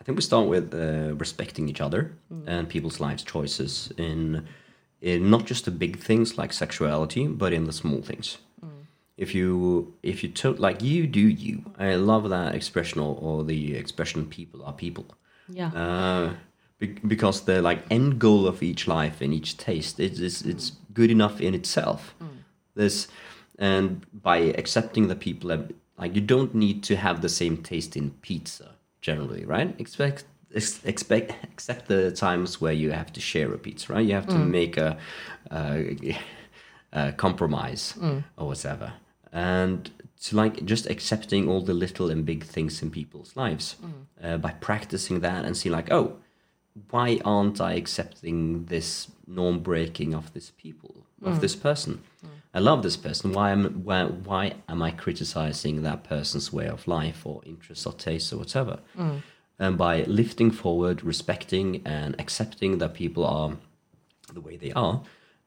[0.03, 2.11] I think we start with uh, respecting each other
[2.45, 4.45] and people's lives choices in
[5.01, 8.37] in not just the big things like sexuality, but in the small things.
[9.15, 13.45] If you if you took like you do you, I love that expression or, or
[13.45, 15.05] the expression "people are people."
[15.47, 15.71] Yeah.
[15.73, 16.33] Uh,
[16.79, 20.71] be- because the like end goal of each life and each taste it's it's, it's
[20.93, 22.13] good enough in itself.
[22.75, 23.07] This
[23.57, 25.49] and by accepting the people
[25.97, 28.72] like you don't need to have the same taste in pizza
[29.03, 29.75] generally, right?
[29.77, 30.23] Expect
[30.85, 34.05] expect accept the times where you have to share a pizza, right?
[34.05, 34.49] You have to mm.
[34.49, 34.97] make a,
[35.51, 36.17] a,
[36.93, 38.23] a compromise mm.
[38.37, 38.93] or whatever,
[39.31, 39.91] and
[40.23, 43.91] to like just accepting all the little and big things in people's lives mm.
[44.23, 46.15] uh, by practicing that and see like oh
[46.89, 52.03] why aren't I accepting this norm breaking of this people of this person?
[52.53, 53.33] I love this person.
[53.33, 57.93] Why am why why am I criticizing that person's way of life or interests or
[57.93, 58.79] tastes or whatever?
[59.59, 63.57] And by lifting forward, respecting and accepting that people are
[64.33, 65.03] the way they are,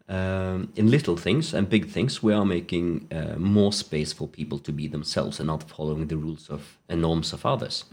[0.09, 4.59] um, in little things and big things, we are making uh, more space for people
[4.61, 7.85] to be themselves and not following the rules of and norms of others.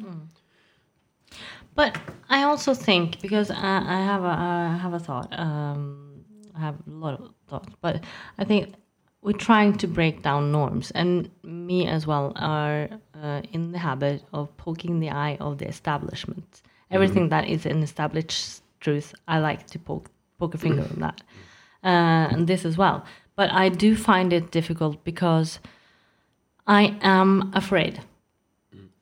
[1.76, 1.97] But
[2.30, 4.36] I also think because I, I have a
[4.73, 5.28] I have a thought.
[5.38, 8.04] Um, I have a lot of thoughts, but
[8.38, 8.76] I think
[9.23, 12.89] we're trying to break down norms, and me as well are
[13.21, 16.62] uh, in the habit of poking the eye of the establishment.
[16.91, 21.21] Everything that is an established truth, I like to poke poke a finger on that,
[21.83, 23.05] uh, and this as well.
[23.36, 25.59] But I do find it difficult because
[26.67, 28.01] I am afraid.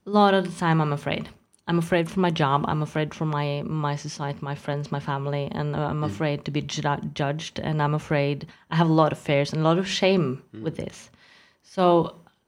[0.05, 1.29] A lot of the time, I'm afraid.
[1.71, 2.65] I'm afraid for my job.
[2.67, 6.51] I'm afraid for my my society, my friends, my family, and uh, I'm afraid to
[6.51, 7.60] be ju- judged.
[7.60, 10.75] And I'm afraid I have a lot of fears and a lot of shame with
[10.75, 11.10] this.
[11.63, 11.86] So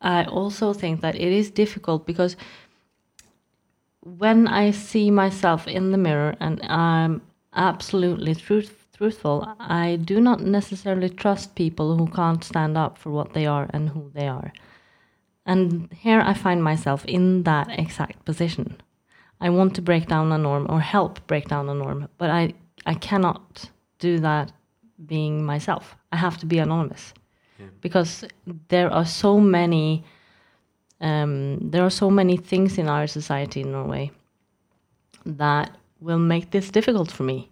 [0.01, 2.35] I also think that it is difficult because
[4.01, 7.21] when I see myself in the mirror and I'm
[7.53, 13.31] absolutely truth, truthful, I do not necessarily trust people who can't stand up for what
[13.31, 14.51] they are and who they are.
[15.45, 18.81] And here I find myself in that exact position.
[19.43, 22.53] I want to break down a norm or help break down a norm, but I,
[22.85, 24.51] I cannot do that
[25.05, 25.95] being myself.
[26.13, 27.13] I have to be anonymous
[27.81, 28.25] because
[28.69, 30.03] there are so many
[31.01, 34.11] um, there are so many things in our society in Norway
[35.25, 37.49] that will make this difficult for me.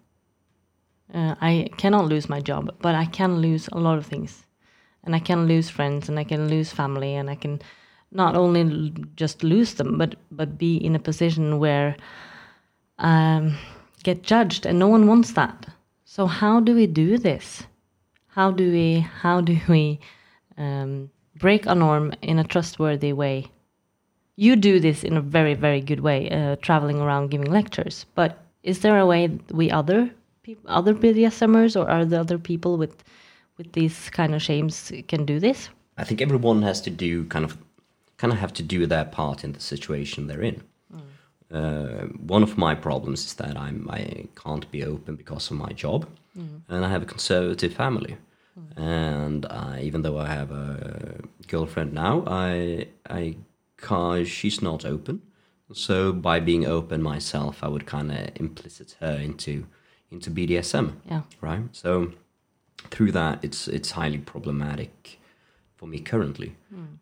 [1.13, 4.45] Uh, I cannot lose my job, but I can lose a lot of things,
[5.03, 7.61] and I can lose friends, and I can lose family, and I can
[8.11, 11.95] not only just lose them, but but be in a position where
[12.99, 13.57] um,
[14.03, 15.67] get judged, and no one wants that.
[16.05, 17.63] So how do we do this?
[18.27, 19.99] How do we how do we
[20.57, 23.45] um, break a norm in a trustworthy way?
[24.35, 28.05] You do this in a very very good way, uh, traveling around giving lectures.
[28.15, 30.11] But is there a way we other
[30.65, 33.03] other BDSMers or are there other people with
[33.57, 35.69] with these kind of shames can do this?
[35.97, 37.57] I think everyone has to do kind of
[38.21, 40.61] kind of have to do their part in the situation they're in.
[41.51, 42.05] Uh,
[42.35, 46.05] one of my problems is that I'm I can't be open because of my job,
[46.69, 48.15] and I have a conservative family.
[48.77, 51.15] And I, even though I have a
[51.47, 53.35] girlfriend now, I I
[53.77, 55.21] can't, she's not open.
[55.73, 59.65] So by being open myself, I would kind of implicit her into
[60.11, 61.21] into BDSM Yeah.
[61.41, 61.63] right?
[61.71, 62.11] So
[62.91, 65.19] through that, it's it's highly problematic
[65.81, 66.55] for me currently.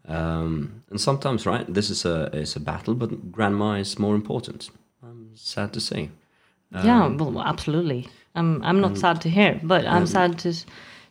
[0.07, 4.69] Um, and sometimes, right, this is a is a battle, but grandma is more important.
[5.03, 6.09] I'm sad to say.
[6.71, 8.07] yeah, well, absolutely.
[8.35, 10.53] I'm I'm not sad to hear, but I'm sad to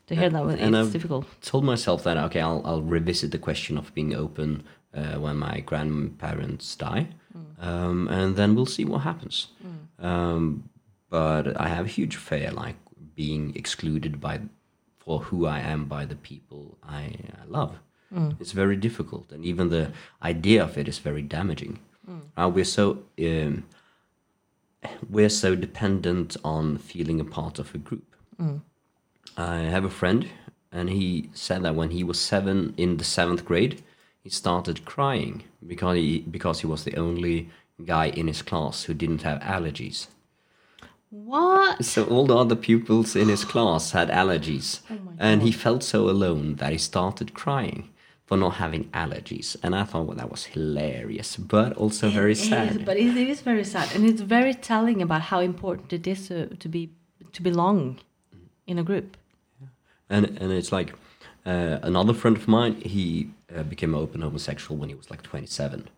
[0.06, 1.26] to hear that it's and I've difficult.
[1.42, 4.62] Told myself that okay, I'll I'll revisit the question of being open
[4.94, 7.06] uh, when my grandparents die,
[7.60, 9.48] um, and then we'll see what happens.
[9.98, 10.70] Um,
[11.10, 12.76] but I have a huge fear, like
[13.14, 14.40] being excluded by
[15.08, 17.02] for who I am by the people I,
[17.42, 17.72] I love.
[18.40, 19.84] It's very difficult, and even the
[20.22, 21.78] idea of it is very damaging.
[22.38, 22.84] Uh, we're so
[23.28, 23.64] um,
[25.14, 28.08] we're so dependent on feeling a part of a group.
[29.36, 30.28] I have a friend,
[30.72, 33.82] and he said that when he was seven in the seventh grade,
[34.24, 35.34] he started crying
[35.66, 37.48] because he because he was the only
[37.94, 40.08] guy in his class who didn't have allergies.
[41.10, 41.84] What?
[41.84, 46.08] So all the other pupils in his class had allergies, Oh and he felt so
[46.10, 47.88] alone that he started crying
[48.26, 49.56] for not having allergies.
[49.62, 52.84] And I thought, well, that was hilarious, but also very It is, sad.
[52.84, 56.46] but it, is very sad, and it's very telling about how important it is to,
[56.56, 56.90] to be
[57.32, 57.98] to belong
[58.66, 59.16] in a group.
[60.10, 60.90] and and it's like
[61.46, 65.88] uh, another friend of mine he uh, became open homosexual when he was like 27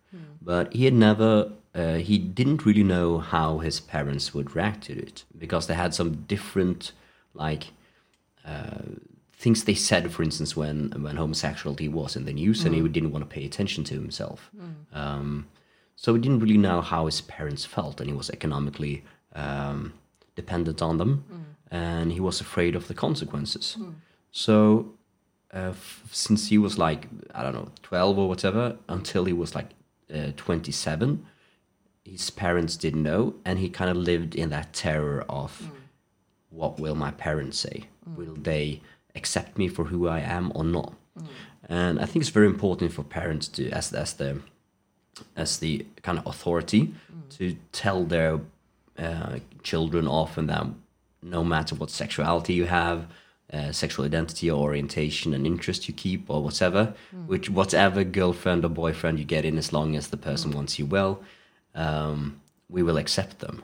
[0.42, 4.92] but he had never uh, he didn't really know how his parents would react to
[4.98, 6.92] it because they had some different
[7.34, 7.68] like
[8.44, 8.82] uh,
[9.32, 13.12] things they said, for instance, when when homosexuality was in the news, and he didn't
[13.12, 14.50] want to pay attention to himself.
[14.92, 15.46] Um,
[15.96, 19.04] so he didn't really know how his parents felt, and he was economically
[19.34, 19.92] um,
[20.34, 21.24] dependent on them,
[21.70, 23.76] and he was afraid of the consequences.
[24.32, 24.94] So,
[25.54, 29.54] uh, f- since he was like I don't know twelve or whatever, until he was
[29.54, 29.68] like
[30.12, 31.26] uh, twenty seven,
[32.04, 35.70] his parents didn't know, and he kind of lived in that terror of mm.
[36.50, 37.84] what will my parents say?
[38.08, 38.16] Mm.
[38.16, 38.80] Will they
[39.14, 40.92] accept me for who I am or not?
[41.18, 41.26] Mm.
[41.68, 44.40] And I think it's very important for parents to, as as the
[45.36, 46.94] as the kind of authority,
[47.30, 48.40] to tell their
[48.98, 50.66] uh, children often that
[51.22, 53.06] no matter what sexuality you have,
[53.52, 56.94] uh, sexual identity or orientation and interest you keep or whatever,
[57.26, 60.86] which whatever girlfriend or boyfriend you get in, as long as the person wants you
[60.86, 61.20] well,
[61.74, 63.60] um, we will accept them.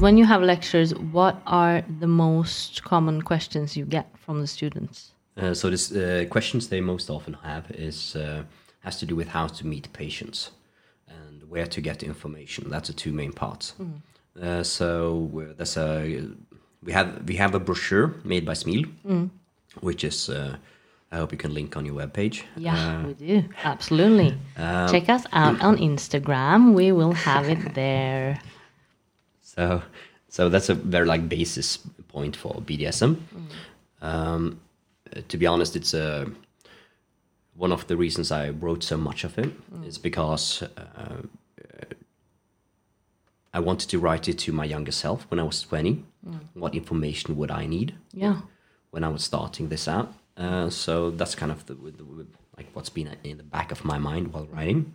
[0.00, 5.12] When you have lectures, what are the most common questions you get from the students?
[5.36, 8.42] Uh, so this uh, questions they most often have is uh,
[8.80, 10.50] has to do with how to meet patients
[11.08, 12.68] and where to get information.
[12.68, 13.74] That's the two main parts.
[14.42, 16.28] Uh, so we're- a
[16.82, 18.84] we have we have a brochure made by Smil,
[19.80, 20.56] which is uh,
[21.12, 22.42] I hope you can link on your webpage.
[22.56, 23.44] Yeah, we do.
[23.62, 24.34] Absolutely.
[24.56, 26.72] Check us out on Instagram.
[26.72, 28.40] We will have it there.
[29.42, 29.82] So,
[30.28, 31.76] so that's a very like basis
[32.08, 33.18] point for BDSM.
[34.00, 34.58] Um,
[35.14, 36.26] uh, to be honest, it's a
[37.54, 39.50] one of the reasons I wrote so much of it
[39.86, 41.22] is because uh,
[43.52, 46.04] I wanted to write it to my younger self when I was twenty.
[46.54, 48.40] What information would I need Yeah.
[48.90, 50.14] when I was starting this out?
[50.36, 53.98] Uh, so that's kind of the, the, like what's been in the back of my
[53.98, 54.94] mind while writing,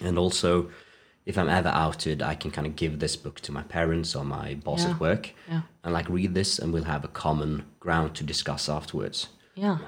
[0.00, 0.70] and also
[1.24, 4.24] if I'm ever outed, I can kind of give this book to my parents or
[4.24, 4.90] my boss Yeah.
[4.90, 5.62] at work, Yeah.
[5.84, 9.28] and like read this, and we'll have a common ground to discuss afterwards.
[9.54, 9.78] Yeah.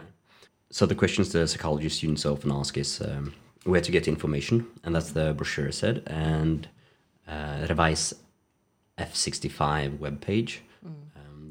[0.71, 3.33] So the questions the psychology students often ask is um,
[3.65, 6.69] where to get information, and that's the brochure said, and
[7.27, 8.15] uh, Revise
[8.99, 10.59] F65 webpage.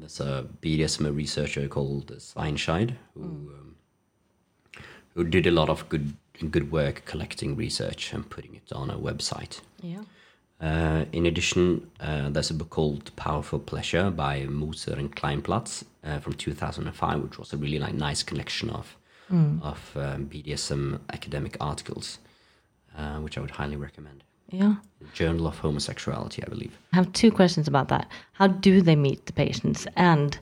[0.04, 3.76] There's a BDSM researcher called Sveinscheid who um,
[5.14, 6.12] who did a lot of good
[6.50, 9.62] good work collecting research and putting it on a website.
[9.80, 10.02] Yeah.
[10.60, 16.18] Uh, in addition, uh, there's a book called Powerful Pleasure by Moser and Kleinplatz uh,
[16.18, 18.96] from 2005, which was a really like nice collection of
[19.62, 22.18] of um, BDSM academic articles,
[22.98, 24.22] uh, which I would highly recommend.
[24.50, 24.76] Yeah.
[25.12, 26.76] Journal of Homosexuality, I believe.
[26.92, 28.08] I have two questions about that.
[28.32, 29.86] How do they meet the patients?
[29.96, 30.38] And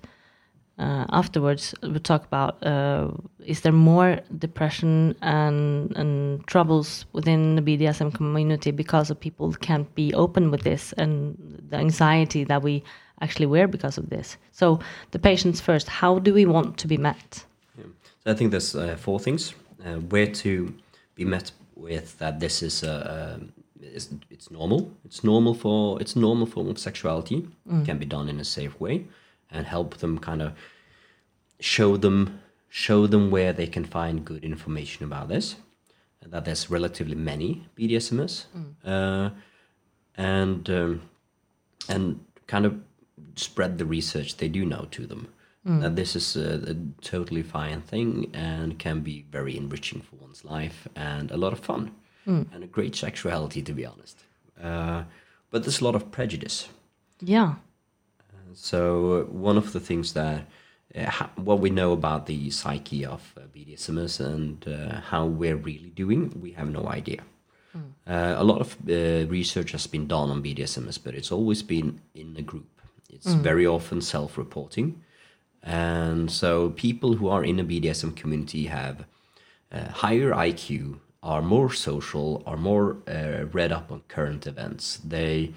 [0.78, 3.10] uh, afterwards, we'll talk about uh,
[3.44, 9.92] is there more depression and, and troubles within the BDSM community because of people can't
[9.94, 11.36] be open with this and
[11.68, 12.82] the anxiety that we
[13.20, 14.36] actually wear because of this?
[14.52, 17.44] So, the patients first, how do we want to be met?
[17.76, 17.84] Yeah.
[18.24, 19.54] So I think there's uh, four things.
[19.84, 20.72] Uh, where to
[21.16, 23.52] be met with that this is, uh, um,
[23.82, 24.92] is it's normal.
[25.04, 27.48] It's normal for it's normal form of sexuality.
[27.82, 29.06] It can be done in a safe way,
[29.50, 30.52] and help them kind of
[31.60, 35.56] show them show them where they can find good information about this.
[36.22, 38.46] And that there's relatively many BDSMers,
[38.84, 39.30] uh,
[40.16, 41.02] and um,
[41.88, 42.80] and kind of
[43.36, 45.28] spread the research they do know to them.
[45.64, 50.44] That this is a, a totally fine thing and can be very enriching for one's
[50.44, 51.92] life and a lot of fun
[52.26, 54.18] and a great sexuality, to be honest.
[54.62, 55.04] Uh,
[55.50, 56.68] but there's a lot of prejudice.
[57.20, 57.54] Yeah.
[58.54, 60.46] So one of the things that
[60.94, 65.90] uh, what we know about the psyche of uh, BDSMers and uh, how we're really
[65.90, 67.22] doing, we have no idea.
[68.06, 72.00] Uh, a lot of uh, research has been done on BDSMers, but it's always been
[72.14, 72.68] in a group.
[73.08, 75.00] It's very often self-reporting,
[75.62, 79.04] and so people who are in a BDSM community have
[79.70, 85.00] uh, higher IQ, are more social, are more uh, read up on current events.
[85.04, 85.52] They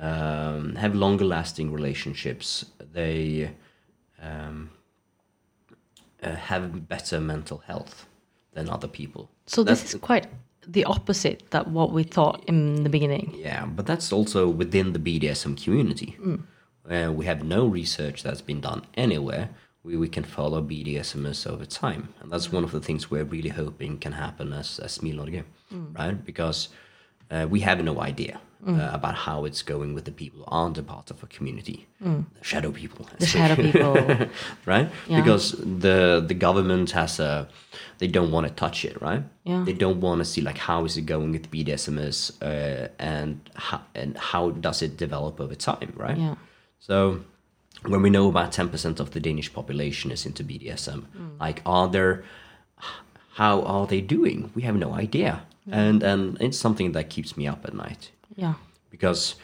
[0.00, 2.66] um, have longer lasting relationships.
[2.92, 3.52] They
[4.20, 4.70] um,
[6.22, 8.06] uh, have better mental health
[8.52, 9.30] than other people.
[9.46, 10.26] So, That's- this is quite
[10.66, 13.32] the opposite that what we thought in the beginning.
[13.36, 16.16] Yeah, but that's also within the BDSM community.
[16.90, 19.50] Uh, we have no research that's been done anywhere.
[19.86, 22.02] We, we can follow BDSMs over time.
[22.20, 25.44] And that's one of the things we're really hoping can happen as, as Smilnorge,
[25.98, 26.24] right?
[26.30, 26.68] Because
[27.30, 30.78] uh, we have no idea uh, about how it's going with the people who aren't
[30.78, 33.06] a part of a community, the shadow people.
[33.18, 33.94] The shadow people.
[34.66, 34.88] right?
[35.08, 35.20] Yeah.
[35.20, 37.48] Because the the government has a,
[37.98, 39.22] they don't want to touch it, right?
[39.44, 39.62] Yeah.
[39.64, 43.82] They don't want to see like how is it going with BDSMs uh, and how
[43.94, 46.18] and how does it develop over time, right?
[46.18, 46.34] Yeah.
[46.80, 47.20] So
[47.88, 51.28] when we know about 10% of the Danish population is into BDSM, hmm.
[51.40, 52.24] like are there
[53.34, 54.50] how are they doing?
[54.54, 55.42] We have no idea.
[55.70, 58.54] And and it's something that keeps me up at night Yeah.
[58.90, 59.34] because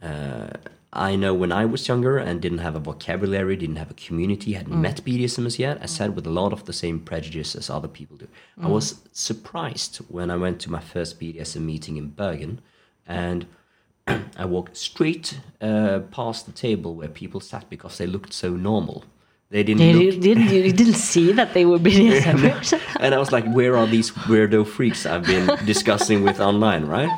[0.00, 0.50] uh,
[0.92, 4.52] I know when I was younger and didn't have a vocabulary, didn't have a community,
[4.52, 4.82] hadn't hmm.
[4.82, 5.96] met BDSM as yet, I hmm.
[5.98, 8.28] sat with a lot of the same prejudice as other people do.
[8.60, 12.60] I was surprised when I went to my first BDSM meeting in Bergen
[13.06, 13.46] and
[14.36, 19.04] I walked straight uh, past the table where people sat because they looked so normal.
[19.50, 22.80] They didn't You, look didn't you didn't see that they were BDSMers?
[23.00, 27.10] and I was like, where are these weirdo freaks I've been discussing with online, right?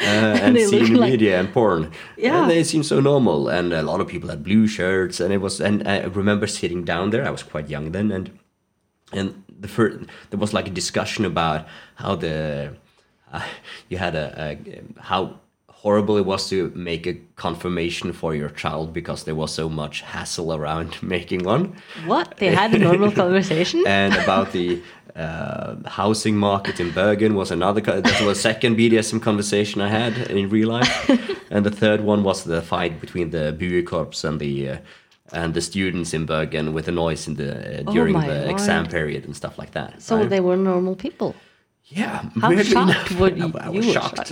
[0.00, 0.02] Uh,
[0.42, 1.92] and they seeing look like- media and porn.
[2.16, 2.42] Yeah.
[2.42, 3.48] And they seem so normal.
[3.48, 5.20] And a lot of people had blue shirts.
[5.20, 7.24] And it was, and I remember sitting down there.
[7.24, 8.10] I was quite young then.
[8.10, 8.36] And,
[9.12, 9.98] and the first,
[10.30, 12.74] there was like a discussion about how the,
[13.32, 13.42] uh,
[13.88, 15.38] you had a, a, how
[15.86, 16.58] horrible it was to
[16.90, 21.64] make a confirmation for your child because there was so much hassle around making one
[22.12, 22.26] what?
[22.40, 23.78] They had a normal conversation?
[23.86, 24.68] and about the
[25.24, 27.80] uh, housing market in Bergen was another.
[27.80, 30.94] That was a second BDSM conversation I had in real life,
[31.52, 34.78] and the third one was the fight between the Buekorps and the uh,
[35.32, 38.84] and the students in Bergen with the noise in the uh, during Oh the exam
[38.86, 39.90] period and stuff like that.
[40.02, 40.28] So right?
[40.32, 41.34] they were normal people.
[41.88, 44.30] Yeah, How weirdly shocked I- you- I you was shocked.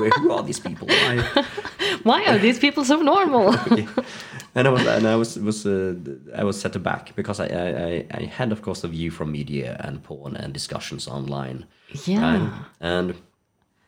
[0.00, 0.88] Where- Who are these people?
[0.88, 1.44] Why?
[2.02, 3.54] Why are these people so normal?
[4.54, 5.94] and I was and I was was uh,
[6.34, 9.30] I was set aback because I, I I- I had of course a view from
[9.32, 11.64] media and porn and discussions online.
[12.06, 12.20] Yeah.
[12.22, 12.52] right?
[12.80, 13.14] and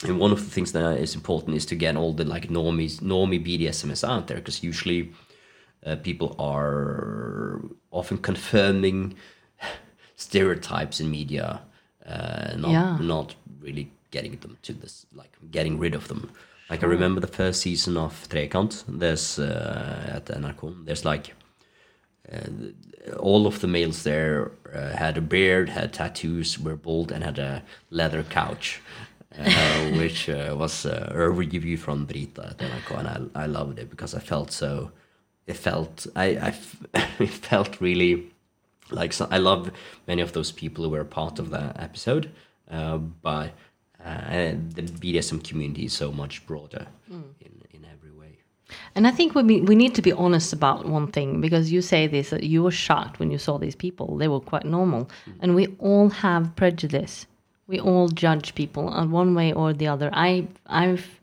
[0.07, 3.01] and one of the things that is important is to get all the like normies
[3.03, 5.11] normie BDSMs out there because usually
[5.87, 7.61] uh, people are
[7.91, 9.15] often confirming
[10.17, 11.61] stereotypes in media,
[12.09, 12.99] uh, not Yeah.
[13.01, 16.31] not really getting them to this like getting rid of them.
[16.71, 18.85] Like I remember the first season of Trekant.
[18.89, 20.85] There's uh, at NRK.
[20.85, 21.35] There's like
[22.33, 27.25] uh, all of the males there uh, had a beard, had tattoos, were bald, and
[27.25, 28.81] had a leather couch,
[29.39, 33.79] uh, which uh, was uh, a review from Brita at NRK, and I, I loved
[33.79, 34.91] it because I felt so.
[35.47, 36.77] It felt I, I f-
[37.21, 38.27] it felt really
[38.91, 39.71] like so, I love
[40.07, 42.31] many of those people who were part of that episode,
[42.71, 43.51] uh, but
[44.05, 47.25] uh, the BDSM community is so much broader in
[47.73, 48.39] in every way.
[48.95, 52.07] And I think we we need to be honest about one thing because you say
[52.07, 54.17] this that you were shocked when you saw these people.
[54.17, 55.09] They were quite normal,
[55.41, 57.27] and we all have prejudice.
[57.67, 60.11] We all judge people in one way or the other.
[60.13, 61.18] I I f-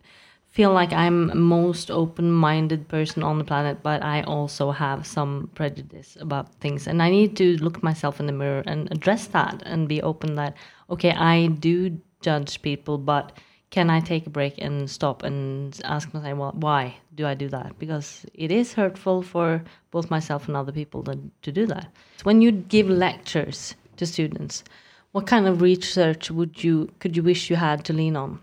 [0.56, 6.18] feel like I'm most open-minded person on the planet, but I also have some prejudice
[6.22, 9.90] about things, and I need to look myself in the mirror and address that and
[9.90, 10.56] be open that
[10.90, 13.34] okay, I do judge people, but
[13.70, 17.50] can I take a break and stop and ask myself, well, why do I do
[17.50, 17.78] that?
[17.78, 21.88] Because it is hurtful for both myself and other people to, to do that.
[22.24, 24.64] When you give lectures to students,
[25.12, 28.42] what kind of research would you could you wish you had to lean on?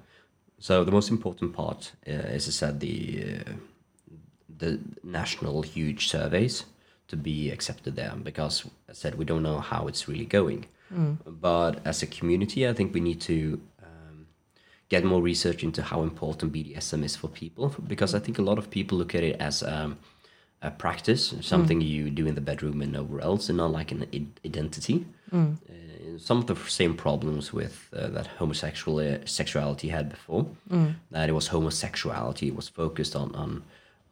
[0.62, 2.96] So the most important part uh, is, I said, the
[3.34, 3.52] uh,
[4.62, 6.66] the national huge surveys
[7.08, 10.66] to be accepted there because, as I said, we don't know how it's really going.
[11.26, 14.26] But as a community, I think we need to um,
[14.88, 18.58] get more research into how important BDSM is for people because I think a lot
[18.58, 19.98] of people look at it as um,
[20.60, 24.02] a practice, something you do in the bedroom and nowhere else, and not like an
[24.46, 25.06] identity.
[25.68, 30.46] Uh, some of the same problems with uh, that homosexual uh, sexuality had before.
[31.10, 33.62] That it was homosexuality, it was focused on on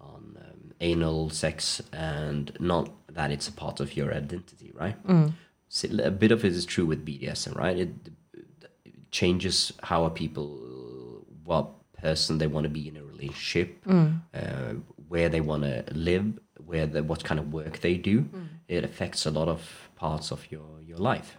[0.01, 4.97] on um, anal sex, and not that it's a part of your identity, right?
[5.69, 7.77] So a bit of it is true with BDSM, right?
[7.79, 7.91] It,
[8.85, 13.69] it changes how a people, what person they want to be in a relationship,
[14.35, 14.75] uh,
[15.09, 16.25] where they want to live,
[16.67, 18.25] where the, what kind of work they do.
[18.69, 19.61] It affects a lot of
[19.97, 21.37] parts of your your life,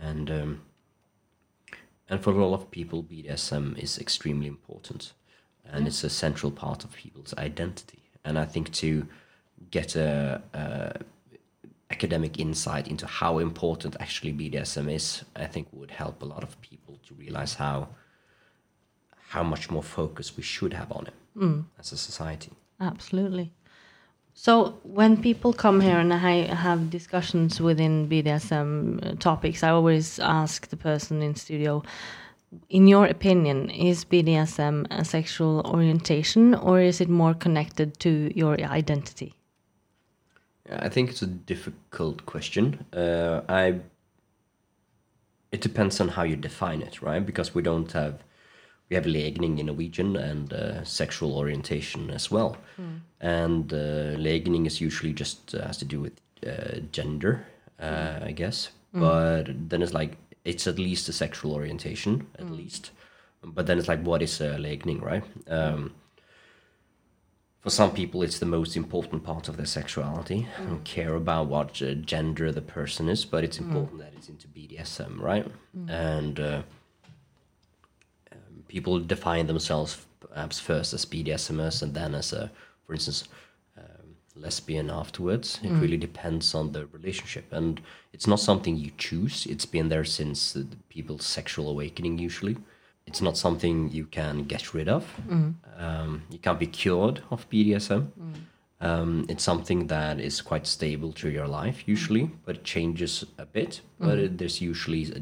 [0.00, 0.60] and um,
[2.08, 5.12] and for a lot of people, BDSM is extremely important,
[5.64, 8.02] and it's a central part of people's identity.
[8.24, 9.06] And I think to
[9.70, 11.00] get a, a
[11.90, 16.60] academic insight into how important actually BDSM is, I think would help a lot of
[16.60, 17.88] people to realize how
[19.28, 21.14] how much more focus we should have on it
[21.78, 22.52] as a society.
[22.80, 23.52] Absolutely.
[24.40, 30.20] So when people come here and I have discussions within BDSM uh, topics, I always
[30.20, 31.82] ask the person in studio,
[32.68, 38.54] in your opinion, is BDSM a sexual orientation or is it more connected to your
[38.60, 39.34] identity?
[40.70, 42.86] I think it's a difficult question.
[42.92, 43.80] Uh, I.
[45.50, 47.26] It depends on how you define it, right?
[47.26, 48.22] Because we don't have,
[48.88, 52.56] we have legning in Norwegian and uh, sexual orientation as well.
[53.20, 57.46] And uh, legning is usually just uh, has to do with uh, gender,
[57.80, 58.70] uh, I guess.
[58.92, 62.90] But then it's like it's at least a sexual orientation, at least.
[63.44, 65.22] But then it's like, what is uh, legning, right?
[65.48, 65.92] Um,
[67.60, 70.46] for some people, it's the most important part of their sexuality.
[70.58, 74.28] I don't care about what uh, gender the person is, but it's important that it's
[74.28, 75.46] into BDSM, right?
[75.88, 76.38] And
[78.68, 82.50] people define themselves perhaps first as BDSMers and then as a,
[82.86, 83.24] for instance,
[83.76, 85.58] um, lesbian afterwards.
[85.62, 87.80] It really depends on the relationship, and
[88.12, 89.46] it's not something you choose.
[89.46, 92.18] It's been there since the, the people's sexual awakening.
[92.18, 92.56] Usually,
[93.06, 95.04] it's not something you can get rid of.
[95.78, 98.08] Um, you can't be cured of BDSM.
[98.80, 103.46] Um, it's something that is quite stable through your life usually, but it changes a
[103.46, 103.80] bit.
[103.98, 105.20] But it, there's usually a,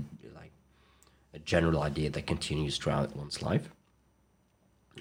[1.36, 3.68] a general idea that continues throughout one's life,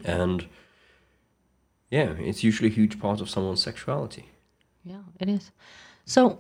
[0.04, 0.48] and
[1.90, 4.30] yeah, it's usually a huge part of someone's sexuality.
[4.84, 5.52] Yeah, it is.
[6.06, 6.40] So,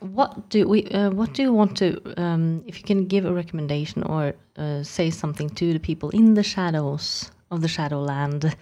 [0.00, 0.84] what do we?
[0.88, 1.88] Uh, what do you want to?
[2.20, 6.34] Um, if you can give a recommendation or uh, say something to the people in
[6.34, 8.56] the shadows of the Shadowland,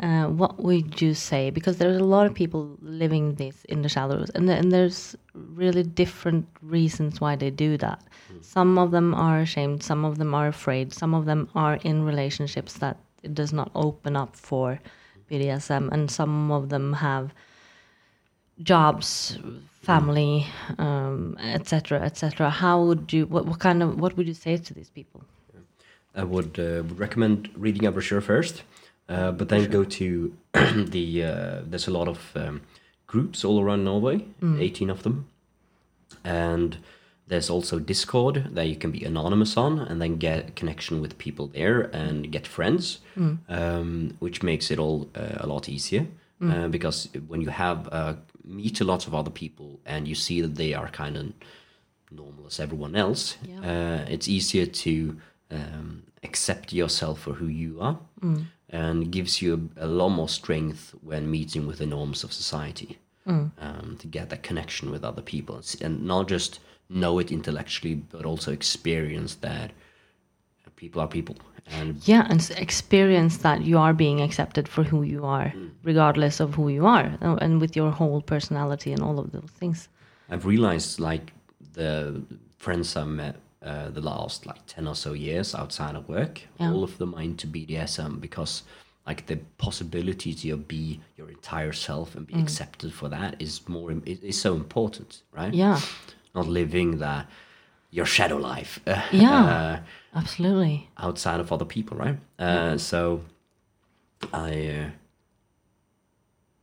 [0.00, 1.50] uh, what would you say?
[1.50, 5.82] Because there's a lot of people living this in the shadows, and and there's really
[5.82, 8.02] different reasons why they do that.
[8.42, 9.82] Some of them are ashamed.
[9.82, 10.92] Some of them are afraid.
[10.92, 14.80] Some of them are in relationships that it does not open up for
[15.30, 17.32] BDSM, and some of them have
[18.62, 19.38] jobs,
[19.82, 20.46] family,
[20.78, 22.50] um, etc., etc.
[22.50, 23.26] How would you?
[23.26, 24.00] What, what kind of?
[24.00, 25.22] What would you say to these people?
[26.14, 28.62] I would, uh, would recommend reading a brochure first,
[29.08, 31.24] uh, but then go to the.
[31.24, 32.62] Uh, there's a lot of um,
[33.06, 35.28] groups all around Norway, 18 of them,
[36.24, 36.78] and
[37.28, 41.48] there's also Discord that you can be anonymous on and then get connection with people
[41.48, 43.00] there and get friends,
[43.48, 46.06] um, which makes it all uh, a lot easier.
[46.40, 48.14] Uh, because when you have uh,
[48.44, 51.32] meet a lot of other people and you see that they are kind of
[52.10, 55.16] normal as everyone else, uh, it's easier to
[55.50, 57.98] um, accept yourself for who you are
[58.70, 62.98] and gives you a, a lot more strength when meeting with the norms of society
[63.26, 68.24] um, to get that connection with other people and not just know it intellectually but
[68.24, 69.72] also experience that
[70.76, 75.24] people are people and Yeah, and experience that you are being accepted for who you
[75.24, 75.52] are,
[75.82, 79.50] regardless of who you are, uh, and with your whole personality and all of those
[79.58, 79.88] things.
[80.30, 81.32] I've realized like
[81.72, 82.22] the
[82.58, 86.72] friends I met uh, the last like 10 or so years outside of work, Yeah.
[86.72, 88.62] all of them are into BDSM because
[89.06, 92.42] like the possibility to be your entire self and be Mm.
[92.42, 95.54] accepted for that is more, is so important, right?
[95.54, 95.80] Yeah,
[96.34, 97.24] Not living the,
[97.90, 99.80] your shadow life uh, Yeah.
[100.14, 100.88] absolutely.
[100.98, 102.18] outside of other people, right?
[102.38, 103.22] Uh, So
[104.32, 104.90] I, uh,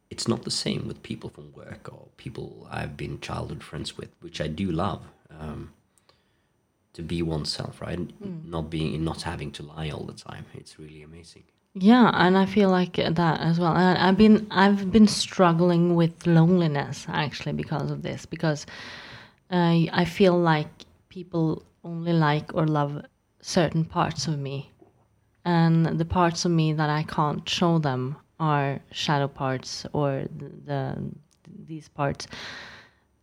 [0.10, 4.10] it's not the same with people from work or people I've been childhood friends with,
[4.22, 5.02] which I do love.
[5.40, 5.74] Um,
[6.94, 8.00] to be oneself, right?
[8.46, 10.46] Not being, not having to lie all the time.
[10.54, 11.44] It's really amazing.
[11.76, 13.76] Yeah, and I feel like that as well.
[13.76, 18.66] And I've been I've been struggling with loneliness actually because of this because
[19.52, 20.70] uh, I feel like
[21.10, 23.04] people only like or love
[23.42, 24.72] certain parts of me,
[25.46, 30.50] and the parts of me that I can't show them are shadow parts or the,
[30.66, 30.98] the
[31.68, 32.28] these parts.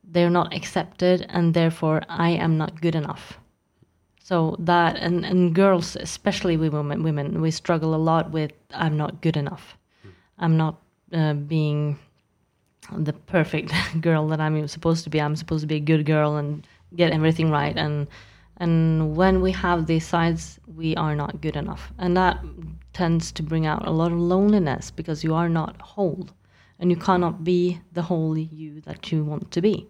[0.05, 3.40] They're not accepted, and therefore I am not good enough.
[4.31, 8.97] So that and, and girls, especially we women, women, we struggle a lot with I'm
[8.97, 9.77] not good enough.
[10.39, 10.81] I'm not
[11.13, 11.99] uh, being
[12.97, 15.21] the perfect girl that I'm supposed to be.
[15.21, 16.65] I'm supposed to be a good girl and
[16.95, 17.77] get everything right.
[17.77, 18.07] And
[18.59, 22.39] and when we have these sides, we are not good enough, and that
[22.93, 26.29] tends to bring out a lot of loneliness because you are not whole,
[26.79, 29.89] and you cannot be the whole you that you want to be,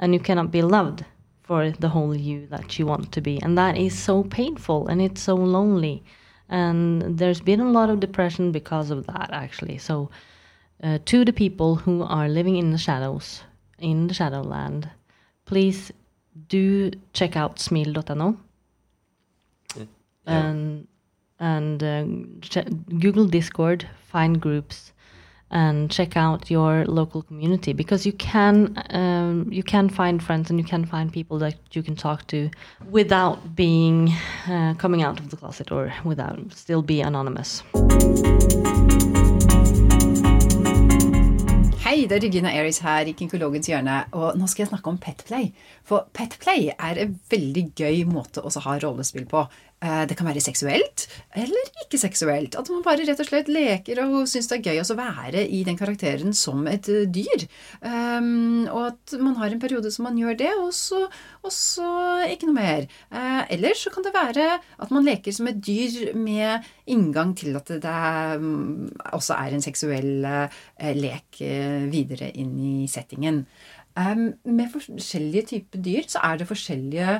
[0.00, 1.06] and you cannot be loved
[1.50, 3.42] for the whole you that you want to be.
[3.42, 6.04] And that is so painful and it's so lonely.
[6.48, 9.78] And there's been a lot of depression because of that, actually.
[9.78, 10.10] So,
[10.80, 13.42] uh, to the people who are living in the shadows,
[13.80, 14.88] in the Shadowland,
[15.44, 15.90] please
[16.48, 18.36] do check out smil.no
[20.26, 20.86] and
[21.40, 22.04] and uh,
[23.00, 24.92] Google Discord, find groups,
[25.50, 30.58] and check out your local community because you can um, you can find friends and
[30.58, 32.50] you can find people that you can talk to
[32.90, 34.12] without being
[34.48, 37.62] uh, coming out of the closet or without still be anonymous.
[41.80, 44.98] Hei, det er Regina Aries her i Kinkologens hjørne, og nå skal jeg snakke om
[45.02, 45.48] petplay.
[45.82, 49.40] For petplay er en veldig gøy måte å ha rollespill på.
[49.80, 51.06] Eh, Det kan være seksuelt
[51.40, 52.56] eller ikke seksuelt.
[52.58, 55.62] At man bare rett og slett leker og syns det er gøy å være i
[55.64, 57.46] den karakteren som et eh, dyr.
[57.80, 61.06] Um, og at man har en periode som man gjør det, og så,
[61.40, 61.88] og så
[62.28, 62.88] ikke noe mer.
[63.08, 67.56] Eh, Eller så kan det være at man leker som et dyr med inngang til
[67.56, 68.00] at det
[68.42, 70.12] mm, også er en seksuell
[71.00, 71.40] lek
[71.92, 73.46] videre inn i settingen.
[73.96, 77.16] Um, med forskjellige typer dyr så er det forskjellige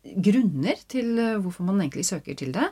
[0.00, 2.68] grunner til eh, hvorfor man egentlig søker til det.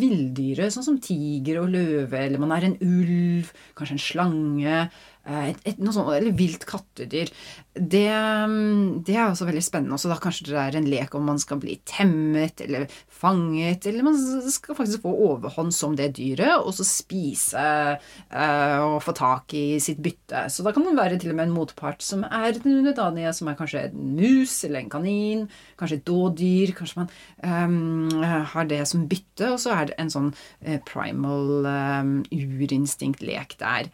[0.00, 3.44] villdyret, sånn som tiger og løve, eller man er en ulv,
[3.78, 4.76] kanskje en slange.
[5.26, 7.30] Eh, Et, et, noe sånt, eller vilt kattedyr.
[7.76, 9.96] Det, mm, det er også veldig spennende.
[9.96, 14.06] Også da kanskje det er en lek om man skal bli temmet eller fanget, eller
[14.06, 14.16] man
[14.52, 17.64] skal faktisk få overhånd som det dyret, og så spise
[17.96, 20.46] eh, og få tak i sitt bytte.
[20.52, 23.58] Så da kan man være til og med en motpart som er underdanige, som er
[23.58, 25.44] kanskje en mus eller en kanin,
[25.80, 26.74] kanskje et dådyr.
[26.76, 27.12] Kanskje man
[27.44, 30.32] eh, har det som bytte, og så er det en sånn
[30.88, 31.66] primal
[32.32, 33.90] urinstinkt-lek der.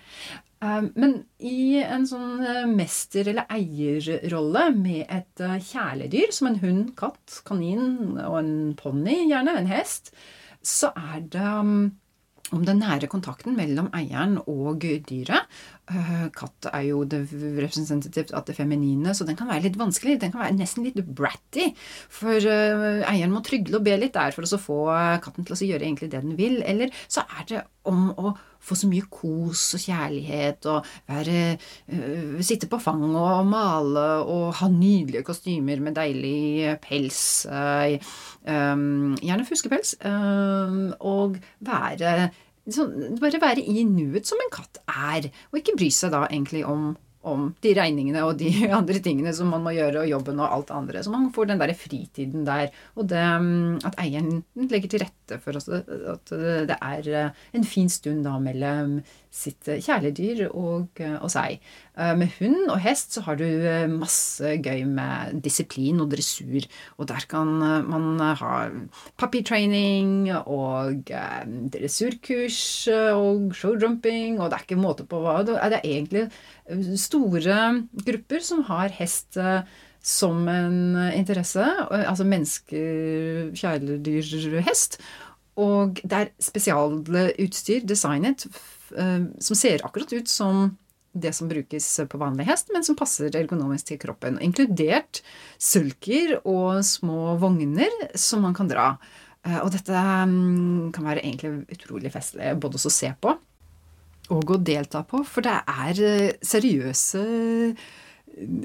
[0.63, 6.61] Um, Men i en sånn eh, mester- eller eierrolle med et eh, kjæledyr, som en
[6.63, 10.13] hund, katt, kanin og en ponni, gjerne, en hest,
[10.63, 11.91] så er det um,
[12.55, 15.51] om den nære kontakten mellom eieren og dyret.
[15.91, 20.21] Eh, Katt er jo det representativt at det feminine, så den kan være litt vanskelig.
[20.23, 21.73] Den kan være nesten litt bratty.
[22.13, 24.81] For eieren må trygle og be litt der for å få
[25.25, 26.61] katten til å gjøre egentlig det den vil.
[26.63, 31.57] Eller så er det om å få så mye kos og kjærlighet og være,
[31.93, 37.23] uh, sitte på fanget og male og ha nydelige kostymer med deilig pels.
[37.51, 37.99] Uh,
[38.47, 39.97] um, gjerne fuskepels.
[40.05, 42.31] Uh, og være
[42.71, 46.63] sånn, Bare være i nuet som en katt er, og ikke bry seg da egentlig
[46.69, 46.93] om
[47.23, 48.51] om de regningene og de
[48.81, 51.03] andre tingene som man må gjøre, og jobben og alt andre.
[51.05, 52.71] Så man får den der fritiden der.
[52.99, 56.33] Og det, um, at eieren legger til rette for at
[56.69, 59.01] det er uh, en fin stund da mellom
[59.33, 61.63] sitt kjæledyr og, uh, og seg.
[61.97, 66.67] Uh, Med hund og hest så har du uh, masse gøy med disiplin og dressur.
[67.01, 67.51] Og der kan
[67.89, 68.53] man ha
[69.21, 72.61] puppy-training og uh, dressurkurs
[72.93, 75.41] og showjumping, og det er ikke måte på hva.
[75.49, 76.29] Det er egentlig
[77.01, 77.57] store
[78.05, 79.41] grupper som har hest
[80.03, 81.65] som en interesse.
[81.91, 82.81] Altså menneske,
[83.57, 84.99] kjæledyr, hest.
[85.61, 88.61] Og det er spesialutstyr designet eh,
[88.93, 90.71] som ser akkurat ut som
[91.13, 94.39] det som brukes på vanlig hest, men som passer ergonomisk til kroppen.
[94.41, 95.21] Inkludert
[95.61, 98.95] sulker og små vogner som man kan dra.
[99.45, 103.37] Eh, Og dette mm, kan være egentlig utrolig festlig både å se på
[104.33, 107.23] og å delta på, for det er eh, seriøse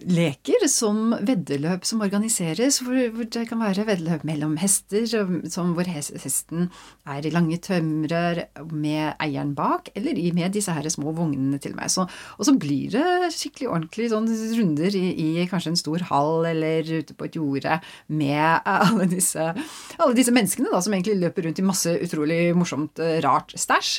[0.08, 6.70] leker som veddeløp som organiseres, hvor, det kan være veddeløp mellom hester, som, hvor hesten
[7.08, 11.92] er i lange tømrer med eieren bak, eller med disse her små vognene til meg.
[11.92, 16.48] Så, og så blir det skikkelig ordentlig sånn runder i, i kanskje en stor hall
[16.50, 19.52] eller ute på et jorde med alle disse,
[19.98, 23.94] alle disse menneskene da, som egentlig løper rundt i masse utrolig morsomt, eh, rart stæsj,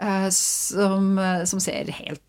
[0.00, 2.22] eh, som, eh, som ser helt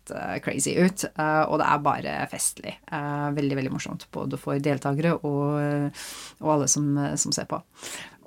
[0.44, 1.04] crazy ut.
[1.20, 2.72] og det er bare festlig.
[2.90, 5.92] Veldig, veldig morsomt, både for deltakere og,
[6.40, 7.60] og alle som, som ser på.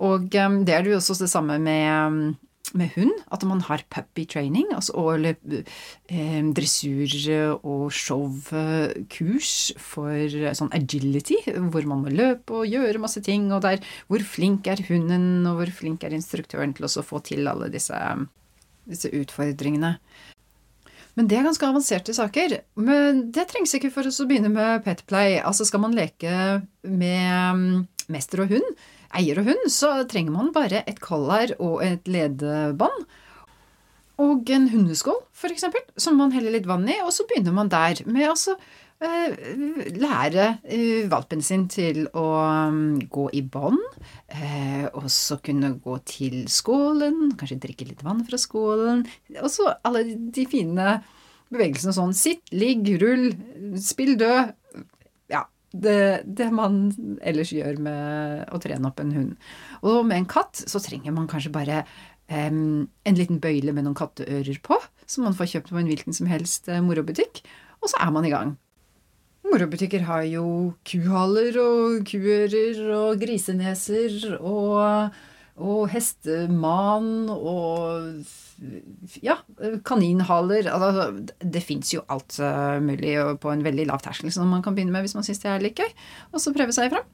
[0.08, 2.38] Og eh, det er jo også det samme med
[2.74, 5.36] med hund, at man har puppy training, altså eller
[6.10, 11.38] eh, dressur- og showkurs for eh, sånn agility,
[11.70, 15.60] hvor man må løpe og gjøre masse ting, og der hvor flink er hunden, og
[15.60, 18.00] hvor flink er instruktøren til å få til alle disse,
[18.90, 19.98] disse utfordringene.
[21.14, 22.58] Men det er ganske avanserte saker.
[22.80, 25.38] Men det trengs ikke for oss å begynne med petplay.
[25.42, 27.84] Altså skal man leke med mm,
[28.14, 28.80] mester og hund,
[29.14, 33.06] eier og hund, så trenger man bare et collar og et ledebånd.
[34.24, 37.00] Og en hundeskål, eksempel, som man heller litt vann i.
[37.06, 42.26] Og så begynner man der med å så, eh, lære eh, valpen sin til å
[42.72, 43.82] mm, gå i bånd.
[44.28, 49.04] Eh, og så kunne gå til skålen, kanskje drikke litt vann fra skålen.
[49.42, 50.98] Og så alle de fine
[51.54, 53.30] bevegelsene sånn sitt, ligg, rull,
[53.82, 54.54] spill død.
[55.32, 56.88] Ja, det, det man
[57.22, 59.38] ellers gjør med å trene opp en hund.
[59.84, 61.84] Og med en katt så trenger man kanskje bare
[62.32, 66.16] um, en liten bøyle med noen katteører på, som man får kjøpt på en hvilken
[66.16, 67.44] som helst eh, morobutikk,
[67.84, 68.56] og så er man i gang.
[69.44, 70.46] Morobutikker har jo
[70.88, 75.12] kuhaler og kuører og griseneser og,
[75.60, 78.24] og hesteman og
[79.22, 79.36] ja,
[79.86, 80.70] kaninhaler.
[80.72, 81.10] Altså,
[81.44, 84.96] det fins jo alt eh, mulig på en veldig lav terskel som man kan begynne
[84.96, 85.92] med hvis man syns det er litt gøy,
[86.32, 87.12] og så prøve seg fram.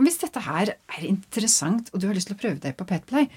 [0.00, 3.28] Hvis dette her er interessant, og du har lyst til å prøve deg på Petplay,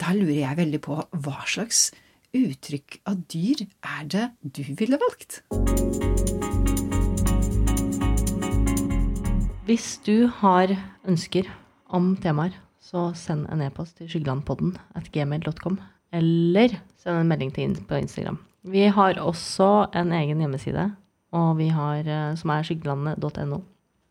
[0.00, 1.88] da lurer jeg veldig på hva slags
[2.34, 5.42] uttrykk av dyr er det du ville valgt?
[9.64, 10.68] Hvis du har
[11.08, 11.46] ønsker
[11.88, 12.52] om temaer,
[12.84, 15.78] så send en e-post til skyggelandpodden at gmail.com,
[16.12, 18.36] eller send en melding til inn på Instagram.
[18.60, 20.84] Vi har også en egen hjemmeside,
[21.32, 23.62] har, eh, som er skyggelandet.no.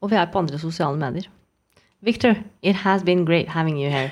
[0.01, 1.29] Og vi er på andre sosiale medier.
[2.01, 2.33] Victor,
[2.63, 4.11] it has been great having you here.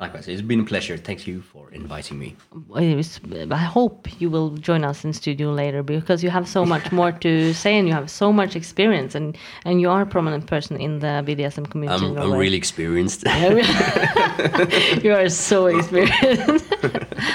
[0.00, 0.96] Likewise, it's been a pleasure.
[0.96, 2.34] Thank you for inviting me.
[2.66, 3.20] Was-
[3.50, 7.12] I hope you will join us in studio later because you have so much more
[7.12, 10.80] to say and you have so much experience and, and you are a prominent person
[10.80, 12.04] in the BDSM community.
[12.04, 13.24] I'm, I'm really experienced.
[15.04, 16.66] you are so experienced.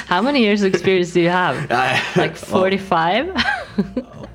[0.08, 1.70] How many years of experience do you have?
[2.18, 3.34] Like 45?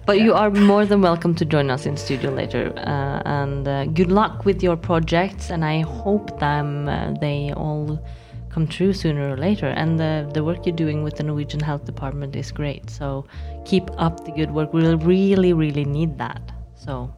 [0.06, 2.72] But you are more than welcome to join us in studio later.
[2.76, 5.50] Uh, and uh, good luck with your projects.
[5.50, 8.04] And I hope them uh, they all
[8.50, 9.66] come true sooner or later.
[9.68, 12.90] And the, the work you're doing with the Norwegian Health Department is great.
[12.90, 13.26] So
[13.64, 14.72] keep up the good work.
[14.72, 16.42] We'll really, really need that.
[16.74, 17.14] So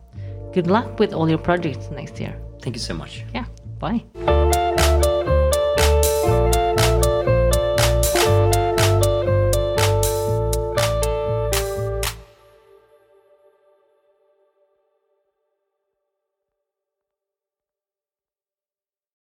[0.53, 2.39] good luck with all your projects next year.
[2.63, 3.25] Thank you so much.
[3.35, 3.47] Yeah,
[3.79, 4.05] bye.